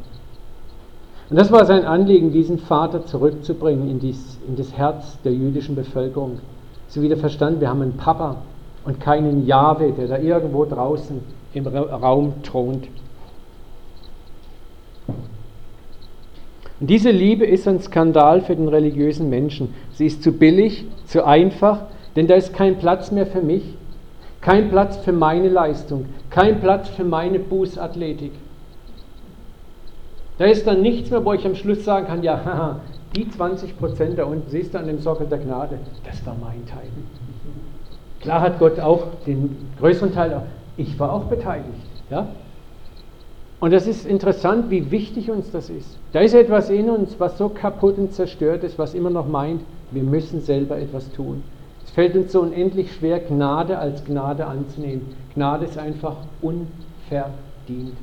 Und 1.30 1.38
das 1.38 1.52
war 1.52 1.64
sein 1.66 1.84
Anliegen, 1.84 2.32
diesen 2.32 2.58
Vater 2.58 3.04
zurückzubringen 3.04 3.88
in, 3.90 4.00
dies, 4.00 4.38
in 4.46 4.56
das 4.56 4.72
Herz 4.72 5.20
der 5.22 5.32
jüdischen 5.32 5.74
Bevölkerung. 5.74 6.40
Sie 6.88 7.02
wieder 7.02 7.18
verstanden, 7.18 7.60
wir 7.60 7.68
haben 7.68 7.82
einen 7.82 7.96
Papa 7.96 8.36
und 8.84 8.98
keinen 9.00 9.46
Jahwe, 9.46 9.92
der 9.92 10.08
da 10.08 10.18
irgendwo 10.18 10.64
draußen 10.64 11.20
im 11.52 11.66
Raum 11.66 12.42
thront. 12.42 12.88
Und 16.80 16.88
diese 16.90 17.10
Liebe 17.10 17.44
ist 17.44 17.66
ein 17.66 17.80
Skandal 17.80 18.40
für 18.40 18.54
den 18.54 18.68
religiösen 18.68 19.28
Menschen. 19.28 19.74
Sie 19.92 20.06
ist 20.06 20.22
zu 20.22 20.32
billig, 20.32 20.84
zu 21.06 21.24
einfach, 21.24 21.82
denn 22.14 22.26
da 22.26 22.34
ist 22.34 22.54
kein 22.54 22.78
Platz 22.78 23.10
mehr 23.10 23.26
für 23.26 23.42
mich, 23.42 23.64
kein 24.40 24.70
Platz 24.70 24.96
für 24.98 25.12
meine 25.12 25.48
Leistung, 25.48 26.06
kein 26.30 26.60
Platz 26.60 26.88
für 26.88 27.04
meine 27.04 27.40
Bußathletik. 27.40 28.32
Da 30.38 30.44
ist 30.44 30.66
dann 30.68 30.82
nichts 30.82 31.10
mehr, 31.10 31.24
wo 31.24 31.32
ich 31.32 31.44
am 31.44 31.56
Schluss 31.56 31.84
sagen 31.84 32.06
kann, 32.06 32.22
ja, 32.22 32.34
haha, 32.44 32.80
die 33.16 33.28
20 33.28 33.76
Prozent 33.76 34.18
da 34.18 34.24
unten, 34.24 34.48
siehst 34.48 34.74
du 34.74 34.78
an 34.78 34.86
dem 34.86 35.00
Sockel 35.00 35.26
der 35.26 35.38
Gnade, 35.38 35.78
das 36.04 36.24
war 36.24 36.36
mein 36.40 36.64
Teil. 36.66 36.88
Klar 38.20 38.40
hat 38.40 38.58
Gott 38.58 38.78
auch 38.78 39.04
den 39.26 39.56
größeren 39.80 40.12
Teil, 40.12 40.42
ich 40.76 40.98
war 40.98 41.12
auch 41.12 41.24
beteiligt. 41.24 41.66
Ja? 42.10 42.28
Und 43.60 43.72
das 43.72 43.86
ist 43.86 44.06
interessant, 44.06 44.70
wie 44.70 44.90
wichtig 44.90 45.30
uns 45.30 45.50
das 45.50 45.68
ist. 45.68 45.98
Da 46.12 46.20
ist 46.20 46.34
etwas 46.34 46.70
in 46.70 46.88
uns, 46.90 47.18
was 47.18 47.38
so 47.38 47.48
kaputt 47.48 47.98
und 47.98 48.12
zerstört 48.12 48.62
ist, 48.62 48.78
was 48.78 48.94
immer 48.94 49.10
noch 49.10 49.26
meint, 49.26 49.62
wir 49.90 50.04
müssen 50.04 50.40
selber 50.40 50.78
etwas 50.78 51.10
tun. 51.12 51.42
Es 51.84 51.90
fällt 51.90 52.14
uns 52.14 52.32
so 52.32 52.42
unendlich 52.42 52.92
schwer, 52.92 53.18
Gnade 53.18 53.78
als 53.78 54.04
Gnade 54.04 54.46
anzunehmen. 54.46 55.16
Gnade 55.34 55.64
ist 55.64 55.78
einfach 55.78 56.16
unverdient. 56.40 57.96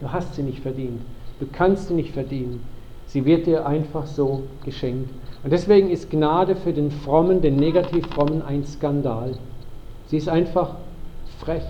Du 0.00 0.12
hast 0.12 0.34
sie 0.34 0.42
nicht 0.42 0.60
verdient. 0.60 1.02
Du 1.38 1.46
kannst 1.52 1.88
sie 1.88 1.94
nicht 1.94 2.12
verdienen. 2.12 2.62
Sie 3.06 3.24
wird 3.24 3.46
dir 3.46 3.66
einfach 3.66 4.06
so 4.06 4.44
geschenkt. 4.64 5.10
Und 5.42 5.52
deswegen 5.52 5.90
ist 5.90 6.10
Gnade 6.10 6.56
für 6.56 6.72
den 6.72 6.90
Frommen, 6.90 7.42
den 7.42 7.56
negativ 7.56 8.06
Frommen, 8.06 8.40
ein 8.40 8.64
Skandal. 8.64 9.34
Sie 10.06 10.16
ist 10.16 10.28
einfach 10.28 10.76
frech. 11.40 11.64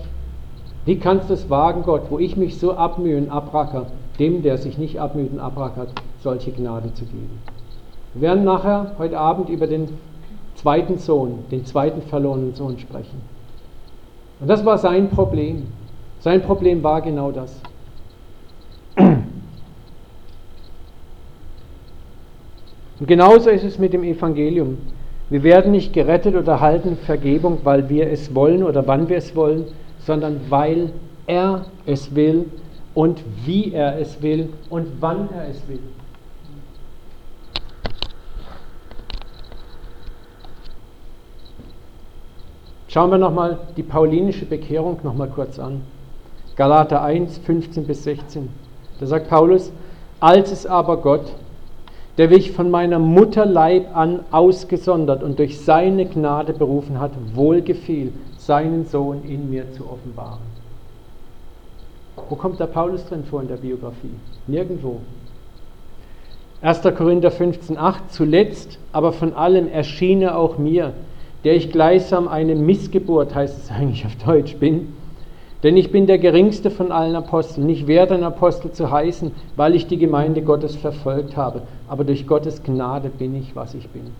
Wie 0.85 0.99
kannst 0.99 1.29
du 1.29 1.33
es 1.33 1.49
wagen, 1.49 1.83
Gott, 1.83 2.03
wo 2.09 2.19
ich 2.19 2.37
mich 2.37 2.59
so 2.59 2.73
abmühe 2.73 3.17
und 3.17 3.29
abracker, 3.29 3.87
dem, 4.19 4.43
der 4.43 4.59
sich 4.59 4.77
nicht 4.77 4.99
abmüht 4.99 5.33
und 5.33 5.39
abrackert, 5.39 5.89
solche 6.21 6.51
Gnade 6.51 6.93
zu 6.93 7.05
geben? 7.05 7.41
Wir 8.13 8.29
werden 8.29 8.43
nachher 8.43 8.91
heute 8.99 9.17
Abend 9.19 9.49
über 9.49 9.65
den 9.65 9.89
zweiten 10.55 10.99
Sohn, 10.99 11.39
den 11.51 11.65
zweiten 11.65 12.03
verlorenen 12.03 12.53
Sohn 12.53 12.77
sprechen. 12.77 13.19
Und 14.39 14.47
das 14.47 14.63
war 14.63 14.77
sein 14.77 15.09
Problem. 15.09 15.63
Sein 16.19 16.43
Problem 16.43 16.83
war 16.83 17.01
genau 17.01 17.31
das. 17.31 17.59
Und 18.97 19.25
genauso 23.07 23.49
ist 23.49 23.63
es 23.63 23.79
mit 23.79 23.91
dem 23.91 24.03
Evangelium. 24.03 24.77
Wir 25.29 25.41
werden 25.43 25.71
nicht 25.71 25.93
gerettet 25.93 26.35
oder 26.35 26.61
halten 26.61 26.97
Vergebung, 26.97 27.57
weil 27.63 27.89
wir 27.89 28.11
es 28.11 28.35
wollen 28.35 28.61
oder 28.63 28.85
wann 28.87 29.09
wir 29.09 29.17
es 29.17 29.35
wollen, 29.35 29.65
sondern 30.05 30.39
weil 30.49 30.93
er 31.27 31.65
es 31.85 32.13
will 32.15 32.49
und 32.93 33.21
wie 33.45 33.73
er 33.73 33.99
es 33.99 34.21
will 34.21 34.49
und 34.69 34.87
wann 35.01 35.29
er 35.33 35.49
es 35.49 35.67
will. 35.67 35.79
Schauen 42.87 43.11
wir 43.11 43.17
nochmal 43.17 43.57
die 43.75 43.83
paulinische 43.83 44.45
Bekehrung 44.45 44.99
nochmal 45.03 45.27
kurz 45.27 45.59
an. 45.59 45.81
Galater 46.55 47.01
1, 47.01 47.39
15 47.39 47.85
bis 47.85 48.05
16. 48.05 48.47
Da 49.01 49.05
sagt 49.05 49.27
Paulus, 49.27 49.73
als 50.21 50.53
es 50.53 50.65
aber 50.65 50.97
Gott, 50.97 51.33
der 52.17 52.29
mich 52.29 52.53
von 52.53 52.71
meiner 52.71 52.99
Mutterleib 52.99 53.93
an 53.93 54.21
ausgesondert 54.31 55.23
und 55.23 55.39
durch 55.39 55.59
seine 55.59 56.05
Gnade 56.05 56.53
berufen 56.53 57.01
hat, 57.01 57.11
wohlgefiel, 57.33 58.13
seinen 58.45 58.85
Sohn 58.85 59.23
in 59.23 59.49
mir 59.49 59.71
zu 59.71 59.89
offenbaren. 59.89 60.41
Wo 62.29 62.35
kommt 62.35 62.59
der 62.59 62.67
Paulus 62.67 63.05
drin 63.05 63.23
vor 63.23 63.41
in 63.41 63.47
der 63.47 63.57
Biografie? 63.57 64.13
Nirgendwo. 64.47 65.01
1. 66.61 66.81
Korinther 66.95 67.31
15,8 67.31 67.95
Zuletzt 68.09 68.79
aber 68.91 69.11
von 69.11 69.33
allem 69.33 69.67
erschien 69.67 70.21
er 70.21 70.37
auch 70.37 70.57
mir, 70.57 70.93
der 71.43 71.55
ich 71.55 71.71
gleichsam 71.71 72.27
eine 72.27 72.55
Missgeburt, 72.55 73.35
heißt 73.35 73.57
es 73.57 73.71
eigentlich 73.77 74.05
auf 74.05 74.15
Deutsch, 74.15 74.55
bin. 74.57 74.93
Denn 75.63 75.77
ich 75.77 75.91
bin 75.91 76.05
der 76.05 76.19
geringste 76.19 76.69
von 76.69 76.91
allen 76.91 77.15
Aposteln, 77.15 77.65
nicht 77.65 77.87
wert 77.87 78.11
ein 78.11 78.23
Apostel 78.23 78.71
zu 78.71 78.91
heißen, 78.91 79.31
weil 79.55 79.73
ich 79.73 79.87
die 79.87 79.97
Gemeinde 79.97 80.43
Gottes 80.43 80.75
verfolgt 80.75 81.35
habe, 81.35 81.63
aber 81.87 82.03
durch 82.03 82.27
Gottes 82.27 82.61
Gnade 82.61 83.09
bin 83.09 83.35
ich, 83.35 83.55
was 83.55 83.73
ich 83.73 83.89
bin. 83.89 84.11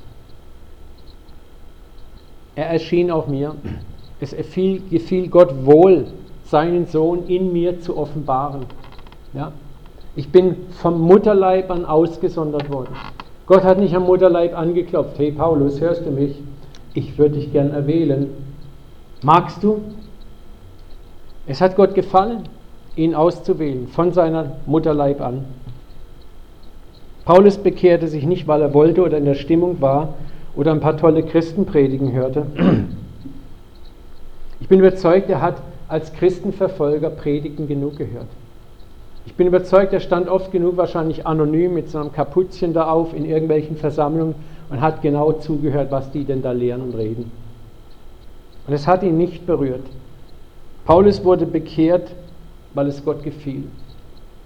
Er 2.56 2.68
erschien 2.68 3.12
auch 3.12 3.28
mir 3.28 3.56
es 4.20 4.36
gefiel, 4.36 4.82
gefiel 4.90 5.28
Gott 5.28 5.66
wohl, 5.66 6.08
seinen 6.46 6.86
Sohn 6.86 7.28
in 7.28 7.52
mir 7.52 7.80
zu 7.82 7.98
offenbaren. 7.98 8.66
Ja? 9.34 9.52
Ich 10.16 10.30
bin 10.30 10.56
vom 10.82 11.02
Mutterleib 11.02 11.70
an 11.70 11.86
ausgesondert 11.86 12.72
worden. 12.72 12.96
Gott 13.48 13.64
hat 13.64 13.80
nicht 13.80 13.96
am 13.96 14.04
Mutterleib 14.04 14.58
angeklopft. 14.58 15.20
Hey 15.20 15.32
Paulus, 15.32 15.82
hörst 15.82 16.06
du 16.06 16.12
mich? 16.12 16.42
Ich 16.94 17.18
würde 17.18 17.36
dich 17.36 17.52
gern 17.52 17.72
erwählen. 17.72 18.30
Magst 19.22 19.64
du? 19.64 19.82
Es 21.46 21.62
hat 21.62 21.76
Gott 21.76 21.94
gefallen, 21.94 22.44
ihn 22.96 23.14
auszuwählen, 23.14 23.88
von 23.88 24.14
seiner 24.14 24.54
Mutterleib 24.66 25.22
an. 25.22 25.46
Paulus 27.26 27.58
bekehrte 27.58 28.08
sich 28.08 28.26
nicht, 28.26 28.48
weil 28.48 28.62
er 28.62 28.74
wollte 28.74 29.04
oder 29.04 29.18
in 29.18 29.26
der 29.26 29.36
Stimmung 29.36 29.82
war 29.82 30.14
oder 30.56 30.72
ein 30.72 30.80
paar 30.80 30.98
tolle 30.98 31.24
Christenpredigen 31.24 32.14
hörte. 32.14 32.46
Ich 34.60 34.68
bin 34.68 34.80
überzeugt, 34.80 35.30
er 35.30 35.42
hat 35.42 35.62
als 35.88 36.14
Christenverfolger 36.14 37.10
Predigten 37.10 37.68
genug 37.68 37.98
gehört. 37.98 38.28
Ich 39.26 39.36
bin 39.36 39.48
überzeugt, 39.48 39.92
er 39.92 40.00
stand 40.00 40.30
oft 40.30 40.52
genug 40.52 40.78
wahrscheinlich 40.78 41.26
anonym 41.26 41.74
mit 41.74 41.90
so 41.90 41.98
einem 42.00 42.12
Kapuzchen 42.12 42.74
da 42.74 42.90
auf 42.90 43.14
in 43.14 43.26
irgendwelchen 43.26 43.76
Versammlungen 43.76 44.36
und 44.70 44.82
hat 44.82 45.02
genau 45.02 45.34
zugehört, 45.34 45.92
was 45.92 46.12
die 46.12 46.26
denn 46.26 46.42
da 46.42 46.52
lehren 46.52 46.82
und 46.82 46.96
reden. 46.96 47.32
Und 48.68 48.74
es 48.74 48.88
hat 48.88 49.04
ihn 49.04 49.18
nicht 49.18 49.46
berührt. 49.46 49.84
Paulus 50.86 51.24
wurde 51.24 51.46
bekehrt, 51.46 52.12
weil 52.74 52.88
es 52.88 53.04
Gott 53.04 53.24
gefiel. 53.24 53.64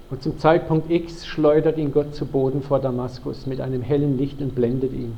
Und 0.10 0.24
zum 0.24 0.40
Zeitpunkt 0.40 0.90
X 0.90 1.26
schleudert 1.26 1.78
ihn 1.78 1.92
Gott 1.92 2.16
zu 2.16 2.26
Boden 2.26 2.62
vor 2.62 2.80
Damaskus 2.80 3.46
mit 3.46 3.62
einem 3.62 3.82
hellen 3.82 4.18
Licht 4.18 4.42
und 4.42 4.56
blendet 4.56 4.94
ihn. 4.94 5.18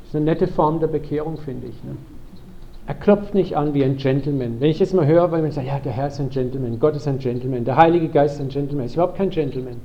Das 0.00 0.08
ist 0.08 0.16
eine 0.16 0.24
nette 0.24 0.46
Form 0.46 0.80
der 0.80 0.86
Bekehrung, 0.86 1.36
finde 1.38 1.66
ich. 1.66 1.84
Ne? 1.84 1.96
Er 2.86 2.94
klopft 2.94 3.34
nicht 3.34 3.56
an 3.56 3.74
wie 3.74 3.84
ein 3.84 3.96
Gentleman. 3.96 4.56
Wenn 4.60 4.70
ich 4.70 4.78
das 4.78 4.92
mal 4.92 5.06
höre, 5.06 5.30
weil 5.30 5.42
man 5.42 5.52
sagt, 5.52 5.66
ja, 5.66 5.78
der 5.78 5.92
Herr 5.92 6.08
ist 6.08 6.20
ein 6.20 6.30
Gentleman, 6.30 6.80
Gott 6.80 6.96
ist 6.96 7.06
ein 7.06 7.18
Gentleman, 7.18 7.64
der 7.64 7.76
Heilige 7.76 8.08
Geist 8.08 8.36
ist 8.36 8.40
ein 8.40 8.48
Gentleman, 8.48 8.86
ist 8.86 8.94
überhaupt 8.94 9.16
kein 9.16 9.30
Gentleman. 9.30 9.76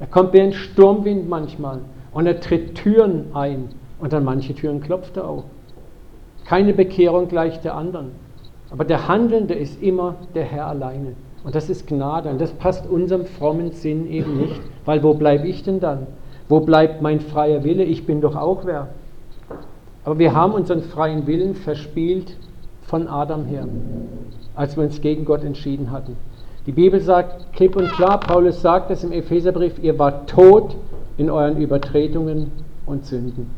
Er 0.00 0.06
kommt 0.06 0.32
wie 0.32 0.40
ein 0.40 0.52
Sturmwind 0.52 1.28
manchmal 1.28 1.80
und 2.12 2.26
er 2.26 2.40
tritt 2.40 2.74
Türen 2.74 3.26
ein 3.34 3.68
und 4.00 4.12
an 4.12 4.24
manche 4.24 4.54
Türen 4.54 4.80
klopft 4.80 5.16
er 5.16 5.28
auch. 5.28 5.44
Keine 6.44 6.74
Bekehrung 6.74 7.28
gleich 7.28 7.60
der 7.60 7.74
anderen. 7.74 8.12
Aber 8.70 8.84
der 8.84 9.06
Handelnde 9.08 9.54
ist 9.54 9.80
immer 9.82 10.16
der 10.34 10.44
Herr 10.44 10.66
alleine. 10.66 11.14
Und 11.44 11.54
das 11.54 11.70
ist 11.70 11.86
Gnade. 11.86 12.30
Und 12.30 12.40
das 12.40 12.52
passt 12.52 12.88
unserem 12.88 13.24
frommen 13.24 13.70
Sinn 13.72 14.10
eben 14.10 14.38
nicht. 14.38 14.60
Weil 14.84 15.02
wo 15.02 15.14
bleibe 15.14 15.46
ich 15.46 15.62
denn 15.62 15.78
dann? 15.78 16.06
Wo 16.48 16.60
bleibt 16.60 17.00
mein 17.00 17.20
freier 17.20 17.64
Wille? 17.64 17.84
Ich 17.84 18.04
bin 18.04 18.20
doch 18.20 18.34
auch 18.34 18.64
wer. 18.64 18.88
Aber 20.04 20.18
wir 20.18 20.34
haben 20.34 20.52
unseren 20.52 20.82
freien 20.82 21.26
Willen 21.26 21.54
verspielt 21.54 22.36
von 22.82 23.08
Adam 23.08 23.46
her, 23.46 23.66
als 24.54 24.76
wir 24.76 24.84
uns 24.84 25.00
gegen 25.00 25.24
Gott 25.24 25.44
entschieden 25.44 25.90
hatten. 25.90 26.16
Die 26.66 26.72
Bibel 26.72 27.00
sagt 27.00 27.52
klipp 27.54 27.76
und 27.76 27.90
klar, 27.92 28.20
Paulus 28.20 28.62
sagt 28.62 28.90
es 28.90 29.04
im 29.04 29.12
Epheserbrief, 29.12 29.78
ihr 29.82 29.98
wart 29.98 30.28
tot 30.30 30.76
in 31.16 31.30
euren 31.30 31.56
Übertretungen 31.56 32.50
und 32.86 33.04
Sünden. 33.04 33.50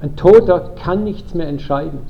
Ein 0.00 0.16
Toter 0.16 0.72
kann 0.82 1.04
nichts 1.04 1.34
mehr 1.34 1.46
entscheiden. 1.46 2.00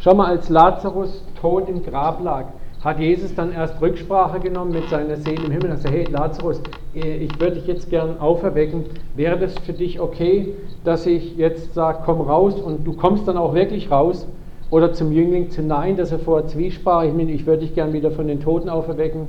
Schau 0.00 0.14
mal, 0.14 0.26
als 0.26 0.48
Lazarus 0.48 1.24
tot 1.40 1.68
im 1.68 1.84
Grab 1.84 2.22
lag, 2.22 2.46
hat 2.84 2.98
Jesus 2.98 3.34
dann 3.34 3.52
erst 3.52 3.80
Rücksprache 3.80 4.40
genommen 4.40 4.72
mit 4.72 4.88
seiner 4.88 5.16
Seele 5.16 5.44
im 5.44 5.52
Himmel 5.52 5.70
und 5.70 5.76
gesagt, 5.76 5.94
hey 5.94 6.04
Lazarus, 6.10 6.60
äh, 6.94 7.16
ich 7.16 7.40
würde 7.40 7.56
dich 7.56 7.66
jetzt 7.66 7.90
gern 7.90 8.18
auferwecken. 8.18 8.84
Wäre 9.14 9.38
das 9.38 9.56
für 9.60 9.72
dich 9.72 10.00
okay, 10.00 10.54
dass 10.82 11.06
ich 11.06 11.36
jetzt 11.36 11.74
sage, 11.74 12.00
komm 12.04 12.20
raus 12.20 12.54
und 12.60 12.84
du 12.84 12.92
kommst 12.94 13.28
dann 13.28 13.36
auch 13.36 13.54
wirklich 13.54 13.90
raus? 13.90 14.26
Oder 14.70 14.92
zum 14.94 15.12
Jüngling 15.12 15.50
zu 15.50 15.62
Nein, 15.62 15.96
dass 15.96 16.12
er 16.12 16.18
vorher 16.18 16.48
zwiesprach, 16.48 17.04
ich, 17.04 17.14
ich 17.28 17.46
würde 17.46 17.60
dich 17.60 17.74
gern 17.74 17.92
wieder 17.92 18.10
von 18.10 18.26
den 18.26 18.40
Toten 18.40 18.68
auferwecken. 18.68 19.28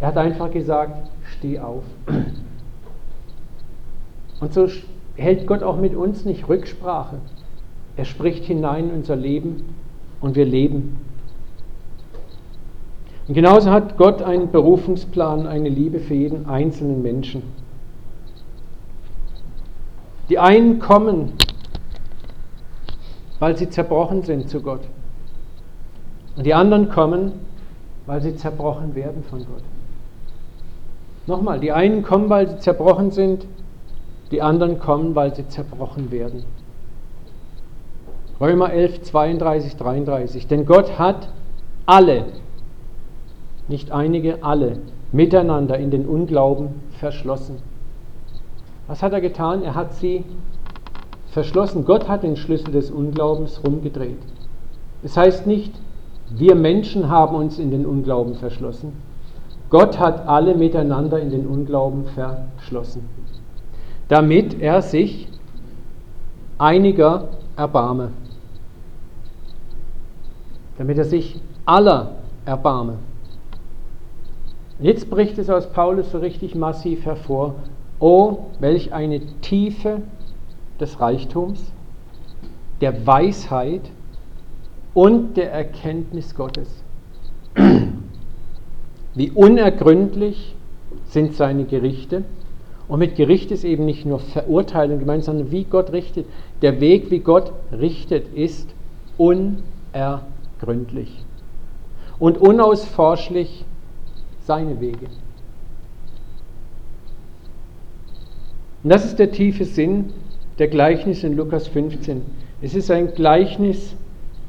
Er 0.00 0.08
hat 0.08 0.16
einfach 0.16 0.50
gesagt, 0.50 1.10
steh 1.36 1.60
auf. 1.60 1.84
Und 4.40 4.54
so 4.54 4.66
hält 5.16 5.46
Gott 5.46 5.62
auch 5.62 5.76
mit 5.76 5.94
uns 5.94 6.24
nicht 6.24 6.48
Rücksprache. 6.48 7.18
Er 7.96 8.06
spricht 8.06 8.44
hinein 8.44 8.88
in 8.88 8.94
unser 8.96 9.14
Leben 9.14 9.74
und 10.22 10.36
wir 10.36 10.46
leben. 10.46 10.96
Und 13.30 13.34
genauso 13.34 13.70
hat 13.70 13.96
Gott 13.96 14.22
einen 14.22 14.50
Berufungsplan, 14.50 15.46
eine 15.46 15.68
Liebe 15.68 16.00
für 16.00 16.14
jeden 16.14 16.46
einzelnen 16.46 17.00
Menschen. 17.00 17.44
Die 20.28 20.40
einen 20.40 20.80
kommen, 20.80 21.34
weil 23.38 23.56
sie 23.56 23.70
zerbrochen 23.70 24.24
sind 24.24 24.50
zu 24.50 24.60
Gott. 24.60 24.80
Und 26.36 26.44
die 26.44 26.54
anderen 26.54 26.88
kommen, 26.88 27.30
weil 28.04 28.20
sie 28.20 28.34
zerbrochen 28.34 28.96
werden 28.96 29.22
von 29.22 29.38
Gott. 29.38 29.62
Nochmal, 31.28 31.60
die 31.60 31.70
einen 31.70 32.02
kommen, 32.02 32.28
weil 32.30 32.48
sie 32.48 32.58
zerbrochen 32.58 33.12
sind, 33.12 33.46
die 34.32 34.42
anderen 34.42 34.80
kommen, 34.80 35.14
weil 35.14 35.36
sie 35.36 35.46
zerbrochen 35.46 36.10
werden. 36.10 36.42
Römer 38.40 38.72
11, 38.72 39.02
32, 39.02 39.76
33. 39.76 40.48
Denn 40.48 40.66
Gott 40.66 40.98
hat 40.98 41.28
alle, 41.86 42.24
nicht 43.70 43.90
einige, 43.90 44.44
alle, 44.44 44.76
miteinander 45.12 45.78
in 45.78 45.90
den 45.90 46.06
Unglauben 46.06 46.68
verschlossen. 46.98 47.56
Was 48.86 49.02
hat 49.02 49.12
er 49.12 49.22
getan? 49.22 49.62
Er 49.62 49.74
hat 49.74 49.94
sie 49.94 50.24
verschlossen. 51.28 51.84
Gott 51.84 52.08
hat 52.08 52.22
den 52.22 52.36
Schlüssel 52.36 52.72
des 52.72 52.90
Unglaubens 52.90 53.62
rumgedreht. 53.64 54.18
Es 55.02 55.14
das 55.14 55.16
heißt 55.16 55.46
nicht, 55.46 55.72
wir 56.28 56.54
Menschen 56.54 57.08
haben 57.08 57.34
uns 57.36 57.58
in 57.58 57.70
den 57.70 57.86
Unglauben 57.86 58.34
verschlossen. 58.34 58.92
Gott 59.70 59.98
hat 59.98 60.28
alle 60.28 60.54
miteinander 60.54 61.18
in 61.18 61.30
den 61.30 61.46
Unglauben 61.46 62.04
verschlossen, 62.04 63.08
damit 64.08 64.60
er 64.60 64.82
sich 64.82 65.28
einiger 66.58 67.28
erbarme 67.56 68.10
damit 70.80 70.96
er 70.96 71.04
sich 71.04 71.38
aller 71.66 72.12
erbarme. 72.46 72.94
Jetzt 74.80 75.10
bricht 75.10 75.38
es 75.38 75.50
aus 75.50 75.70
Paulus 75.72 76.10
so 76.10 76.18
richtig 76.18 76.54
massiv 76.54 77.04
hervor. 77.04 77.54
Oh, 77.98 78.38
welch 78.60 78.92
eine 78.92 79.20
Tiefe 79.42 80.02
des 80.80 81.00
Reichtums, 81.00 81.72
der 82.80 83.06
Weisheit 83.06 83.82
und 84.94 85.36
der 85.36 85.52
Erkenntnis 85.52 86.34
Gottes. 86.34 86.82
Wie 89.14 89.30
unergründlich 89.30 90.54
sind 91.04 91.34
seine 91.34 91.64
Gerichte. 91.64 92.24
Und 92.88 93.00
mit 93.00 93.16
Gericht 93.16 93.50
ist 93.50 93.64
eben 93.64 93.84
nicht 93.84 94.06
nur 94.06 94.18
Verurteilung 94.18 94.98
gemeint, 94.98 95.24
sondern 95.24 95.50
wie 95.50 95.64
Gott 95.64 95.92
richtet. 95.92 96.26
Der 96.62 96.80
Weg, 96.80 97.10
wie 97.10 97.20
Gott 97.20 97.52
richtet, 97.72 98.32
ist 98.34 98.68
unergründlich 99.18 99.70
gründlich 100.60 101.24
und 102.18 102.38
unausforschlich 102.38 103.64
seine 104.44 104.80
Wege. 104.80 105.06
Und 108.82 108.90
das 108.90 109.04
ist 109.04 109.18
der 109.18 109.30
tiefe 109.30 109.64
Sinn 109.64 110.12
der 110.58 110.68
Gleichnis 110.68 111.24
in 111.24 111.36
Lukas 111.36 111.68
15. 111.68 112.22
Es 112.62 112.74
ist 112.74 112.90
ein 112.90 113.14
Gleichnis, 113.14 113.96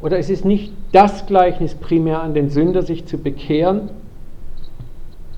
oder 0.01 0.17
es 0.17 0.30
ist 0.30 0.45
nicht 0.45 0.73
das 0.91 1.25
Gleichnis 1.25 1.75
primär 1.75 2.21
an 2.21 2.34
den 2.34 2.49
Sünder, 2.49 2.82
sich 2.82 3.06
zu 3.06 3.17
bekehren, 3.17 3.89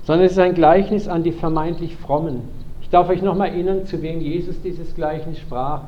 sondern 0.02 0.26
es 0.26 0.32
ist 0.32 0.38
ein 0.38 0.54
Gleichnis 0.54 1.08
an 1.08 1.22
die 1.22 1.32
vermeintlich 1.32 1.96
Frommen. 1.96 2.42
Ich 2.82 2.90
darf 2.90 3.08
euch 3.08 3.22
nochmal 3.22 3.48
erinnern, 3.48 3.86
zu 3.86 4.02
wem 4.02 4.20
Jesus 4.20 4.60
dieses 4.62 4.94
Gleichnis 4.94 5.38
sprach. 5.38 5.82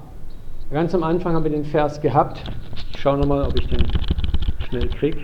Ganz 0.71 0.95
am 0.95 1.03
Anfang 1.05 1.35
haben 1.35 1.45
wir 1.45 1.51
den 1.51 1.65
Vers 1.65 2.01
gehabt. 2.01 2.43
Ich 2.93 3.01
schaue 3.01 3.19
nochmal, 3.19 3.43
ob 3.43 3.59
ich 3.59 3.69
den 3.69 3.87
schnell 4.69 4.89
kriege. 4.89 5.19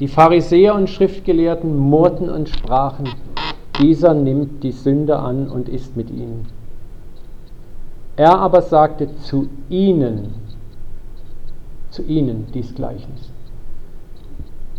Die 0.00 0.08
Pharisäer 0.08 0.74
und 0.74 0.90
Schriftgelehrten 0.90 1.76
murrten 1.76 2.28
und 2.28 2.48
sprachen, 2.48 3.10
dieser 3.80 4.12
nimmt 4.12 4.64
die 4.64 4.72
Sünder 4.72 5.20
an 5.20 5.48
und 5.48 5.68
ist 5.68 5.96
mit 5.96 6.10
ihnen. 6.10 6.46
Er 8.16 8.38
aber 8.38 8.62
sagte 8.62 9.14
zu 9.18 9.48
ihnen, 9.68 10.34
zu 11.90 12.02
ihnen 12.02 12.46
dies 12.52 12.74
Gleichnis. 12.74 13.30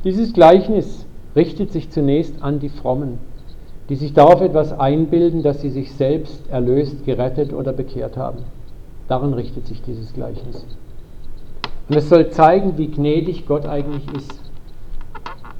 Dieses 0.04 0.34
Gleichnis 0.34 1.06
richtet 1.34 1.71
sich 1.71 1.89
zunächst 1.91 2.41
an 2.41 2.60
die 2.60 2.69
Frommen, 2.69 3.19
die 3.88 3.95
sich 3.95 4.13
darauf 4.13 4.41
etwas 4.41 4.78
einbilden, 4.78 5.43
dass 5.43 5.62
sie 5.62 5.69
sich 5.69 5.93
selbst 5.93 6.41
erlöst, 6.49 7.06
gerettet 7.06 7.54
oder 7.54 7.71
bekehrt 7.71 8.17
haben. 8.17 8.39
Daran 9.08 9.34
richtet 9.34 9.65
sich 9.65 9.82
dieses 9.82 10.13
Gleichnis. 10.13 10.65
Und 11.88 11.95
es 11.95 12.10
soll 12.10 12.32
zeigen, 12.32 12.78
wie 12.78 12.88
gnädig 12.88 13.45
Gott 13.45 13.65
eigentlich 13.65 14.04
ist 14.13 14.44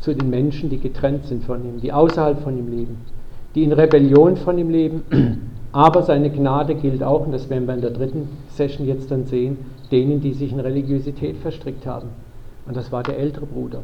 zu 0.06 0.14
den 0.14 0.30
Menschen, 0.30 0.70
die 0.70 0.80
getrennt 0.80 1.26
sind 1.26 1.44
von 1.44 1.66
ihm, 1.66 1.82
die 1.82 1.92
außerhalb 1.92 2.40
von 2.42 2.56
ihm 2.56 2.70
leben, 2.70 2.98
die 3.56 3.64
in 3.64 3.72
Rebellion 3.72 4.38
von 4.38 4.56
ihm 4.60 4.70
leben. 4.70 5.02
Aber 5.72 6.04
seine 6.04 6.30
Gnade 6.30 6.76
gilt 6.76 7.02
auch, 7.02 7.26
und 7.26 7.32
das 7.32 7.50
werden 7.50 7.68
wir 7.68 7.74
in 7.74 7.82
der 7.82 7.90
dritten 7.90 8.30
Session 8.50 8.86
jetzt 8.86 9.10
dann 9.10 9.26
sehen, 9.26 9.58
denen, 9.92 10.22
die 10.22 10.34
sich 10.34 10.52
in 10.52 10.60
Religiosität 10.60 11.38
verstrickt 11.38 11.88
haben. 11.88 12.10
Und 12.68 12.78
das 12.78 12.92
war 12.92 13.02
der 13.02 13.18
ältere 13.18 13.48
Bruder, 13.48 13.82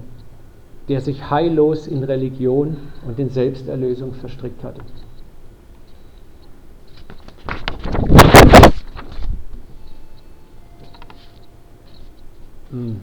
der 0.89 1.01
sich 1.01 1.31
heillos 1.31 1.87
in 1.87 2.03
Religion 2.03 2.77
und 3.07 3.19
in 3.19 3.29
Selbsterlösung 3.29 4.13
verstrickt 4.13 4.63
hatte. 4.63 4.81
Hm. 12.69 13.01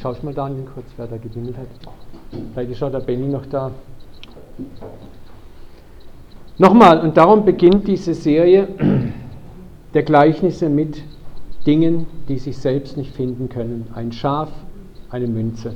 Schau 0.00 0.16
mal 0.22 0.32
Daniel 0.32 0.64
kurz, 0.74 0.86
wer 0.96 1.06
da 1.06 1.18
gewimmelt 1.18 1.58
hat. 1.58 1.66
Vielleicht 2.54 2.70
ist 2.70 2.82
auch 2.82 2.90
der 2.90 3.00
Benny 3.00 3.28
noch 3.28 3.44
da. 3.44 3.70
Nochmal, 6.56 7.00
und 7.00 7.18
darum 7.18 7.44
beginnt 7.44 7.86
diese 7.86 8.14
Serie 8.14 8.68
der 9.94 10.02
Gleichnisse 10.02 10.70
mit 10.70 11.02
Dingen, 11.66 12.06
die 12.28 12.38
sich 12.38 12.56
selbst 12.56 12.96
nicht 12.96 13.14
finden 13.14 13.50
können. 13.50 13.88
Ein 13.94 14.10
Schaf, 14.10 14.48
eine 15.10 15.26
Münze. 15.26 15.74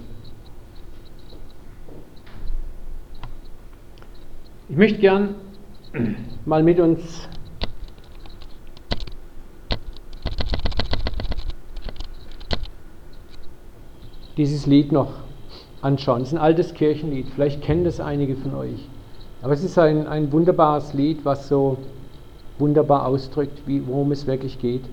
Ich 4.71 4.77
möchte 4.77 5.01
gern 5.01 5.35
mal 6.47 6.63
mit 6.63 6.81
uns 6.81 7.29
dieses 14.37 14.67
Lied 14.67 14.93
noch 14.93 15.13
anschauen. 15.81 16.23
Es 16.23 16.29
ist 16.29 16.35
ein 16.35 16.41
altes 16.41 16.75
Kirchenlied, 16.75 17.29
vielleicht 17.35 17.63
kennen 17.63 17.85
das 17.85 18.01
einige 18.01 18.37
von 18.37 18.55
euch. 18.55 18.89
Aber 19.43 19.53
es 19.53 19.63
ist 19.63 19.79
ein, 19.79 20.07
ein 20.07 20.33
wunderbares 20.33 20.95
Lied, 20.95 21.25
was 21.25 21.49
so 21.49 21.77
wunderbar 22.59 23.07
ausdrückt, 23.07 23.63
wie, 23.67 23.87
worum 23.87 24.13
es 24.13 24.27
wirklich 24.27 24.59
geht. 24.59 24.85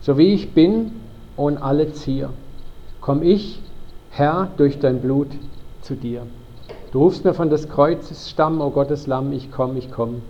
So 0.00 0.16
wie 0.16 0.32
ich 0.32 0.52
bin 0.52 0.92
und 1.36 1.58
alle 1.58 1.92
Zier, 1.92 2.30
komm 3.00 3.22
ich, 3.22 3.60
Herr, 4.10 4.48
durch 4.56 4.78
dein 4.78 5.00
Blut 5.00 5.28
zu 5.82 5.94
dir. 5.94 6.26
Du 6.92 7.00
rufst 7.00 7.24
mir 7.24 7.34
von 7.34 7.50
des 7.50 7.68
Kreuzes 7.68 8.30
Stamm, 8.30 8.60
o 8.60 8.70
Gottes 8.70 9.06
Lamm, 9.06 9.32
ich 9.32 9.50
komm, 9.50 9.76
ich 9.76 9.90
komm. 9.90 10.22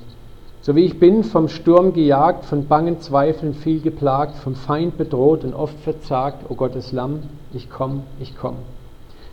So 0.61 0.77
wie 0.77 0.85
ich 0.85 1.01
bin, 1.01 1.25
vom 1.25 1.49
Sturm 1.49 1.93
gejagt, 1.93 2.45
von 2.45 2.67
bangen 2.67 3.01
Zweifeln 3.01 3.55
viel 3.55 3.81
geplagt, 3.81 4.37
vom 4.37 4.55
Feind 4.55 4.97
bedroht 4.97 5.43
und 5.43 5.55
oft 5.55 5.79
verzagt, 5.81 6.49
o 6.49 6.55
Gottes 6.55 6.93
Lamm, 6.93 7.25
ich 7.55 7.71
komm, 7.71 8.03
ich 8.21 8.37
komm. 8.37 8.57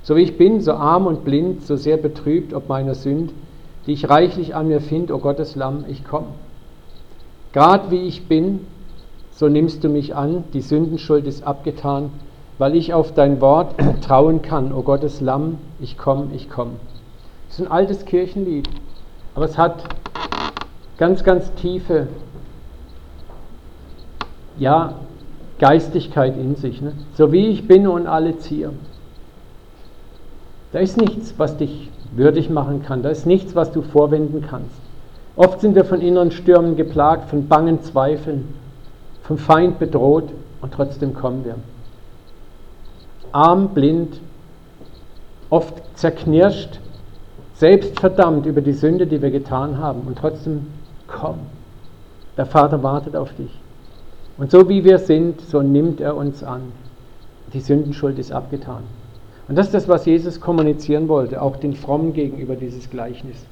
So 0.04 0.16
wie 0.16 0.22
ich 0.22 0.38
bin, 0.38 0.62
so 0.62 0.74
arm 0.74 1.08
und 1.08 1.26
blind, 1.26 1.66
so 1.66 1.76
sehr 1.76 1.98
betrübt 1.98 2.54
ob 2.54 2.70
meiner 2.70 2.96
Sünd, 2.96 3.32
die 3.86 3.94
ich 3.94 4.10
reichlich 4.10 4.56
an 4.56 4.68
mir 4.68 4.82
find, 4.82 5.12
o 5.12 5.20
Gottes 5.20 5.56
Lamm, 5.56 5.86
ich 5.88 6.04
komm. 6.04 6.26
Grad 7.54 7.92
wie 7.92 8.08
ich 8.08 8.28
bin, 8.28 8.66
so 9.32 9.48
nimmst 9.48 9.84
du 9.84 9.90
mich 9.90 10.16
an, 10.16 10.44
die 10.54 10.62
Sündenschuld 10.62 11.26
ist 11.26 11.44
abgetan, 11.44 12.12
weil 12.58 12.76
ich 12.76 12.94
auf 12.94 13.14
dein 13.14 13.42
Wort 13.42 13.76
trauen 14.02 14.42
kann, 14.42 14.74
o 14.74 14.82
Gottes 14.82 15.22
Lamm, 15.22 15.58
ich 15.80 15.98
komm, 15.98 16.32
ich 16.34 16.50
komm. 16.50 16.72
Das 17.48 17.60
ist 17.60 17.66
ein 17.66 17.72
altes 17.72 18.06
Kirchenlied, 18.06 18.70
aber 19.34 19.46
es 19.46 19.58
hat 19.58 19.84
ganz, 20.98 21.24
ganz 21.24 21.54
tiefe, 21.56 22.08
ja, 24.58 24.94
Geistigkeit 25.60 26.36
in 26.38 26.56
sich. 26.56 26.82
Ne? 26.82 26.94
So 27.16 27.32
wie 27.32 27.48
ich 27.48 27.68
bin 27.68 27.88
und 27.88 28.08
alle 28.08 28.38
ziehe. 28.40 28.72
Da 30.72 30.80
ist 30.80 30.98
nichts, 30.98 31.36
was 31.38 31.58
dich 31.58 31.90
würdig 32.12 32.50
machen 32.50 32.84
kann. 32.84 33.04
Da 33.04 33.10
ist 33.10 33.26
nichts, 33.26 33.56
was 33.56 33.72
du 33.72 33.82
vorwenden 33.82 34.46
kannst. 34.48 34.76
Oft 35.36 35.62
sind 35.62 35.76
wir 35.76 35.86
von 35.86 36.02
inneren 36.02 36.32
Stürmen 36.32 36.76
geplagt, 36.76 37.30
von 37.30 37.48
bangen 37.48 37.82
Zweifeln, 37.82 38.54
vom 39.24 39.38
Feind 39.38 39.80
bedroht 39.80 40.30
und 40.62 40.74
trotzdem 40.74 41.14
kommen 41.14 41.46
wir. 41.46 41.56
Arm, 43.32 43.70
blind, 43.70 44.20
oft 45.50 45.82
zerknirscht, 45.96 46.80
selbstverdammt 47.54 48.46
über 48.46 48.62
die 48.62 48.74
Sünde, 48.74 49.08
die 49.08 49.22
wir 49.22 49.32
getan 49.32 49.78
haben 49.78 50.02
und 50.02 50.18
trotzdem 50.18 50.68
komm. 51.08 51.40
Der 52.38 52.46
Vater 52.46 52.82
wartet 52.84 53.16
auf 53.16 53.34
dich. 53.36 53.59
Und 54.40 54.52
so 54.52 54.70
wie 54.70 54.86
wir 54.86 55.00
sind, 55.00 55.42
so 55.42 55.62
nimmt 55.62 56.00
er 56.00 56.16
uns 56.16 56.44
an. 56.44 56.72
Die 57.54 57.60
Sündenschuld 57.60 58.18
ist 58.18 58.32
abgetan. 58.32 58.84
Und 59.50 59.58
das 59.58 59.68
ist 59.68 59.74
das, 59.74 59.88
was 59.90 60.06
Jesus 60.06 60.40
kommunizieren 60.40 61.10
wollte, 61.10 61.42
auch 61.42 61.58
den 61.58 61.74
Frommen 61.74 62.14
gegenüber 62.14 62.56
dieses 62.56 62.90
Gleichnis. 62.90 63.46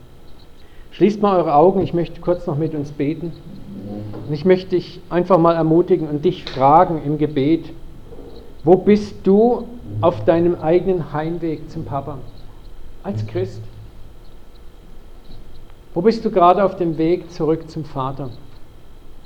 Schließt 0.92 1.22
mal 1.22 1.38
eure 1.38 1.56
Augen, 1.56 1.82
ich 1.82 1.94
möchte 1.94 2.22
kurz 2.22 2.48
noch 2.48 2.58
mit 2.58 2.74
uns 2.74 2.92
beten. 2.92 3.34
Und 4.28 4.34
ich 4.34 4.46
möchte 4.46 4.72
dich 4.72 5.02
einfach 5.10 5.38
mal 5.38 5.56
ermutigen 5.56 6.08
und 6.08 6.24
dich 6.24 6.46
fragen 6.46 7.02
im 7.06 7.18
Gebet, 7.18 7.66
wo 8.64 8.76
bist 8.76 9.16
du 9.24 9.66
auf 10.00 10.24
deinem 10.24 10.56
eigenen 10.56 11.12
Heimweg 11.12 11.70
zum 11.70 11.84
Papa 11.84 12.18
als 13.04 13.26
Christ? 13.28 13.62
Wo 15.94 16.02
bist 16.02 16.24
du 16.24 16.32
gerade 16.32 16.64
auf 16.64 16.78
dem 16.78 16.98
Weg 16.98 17.32
zurück 17.32 17.70
zum 17.70 17.84
Vater? 17.84 18.30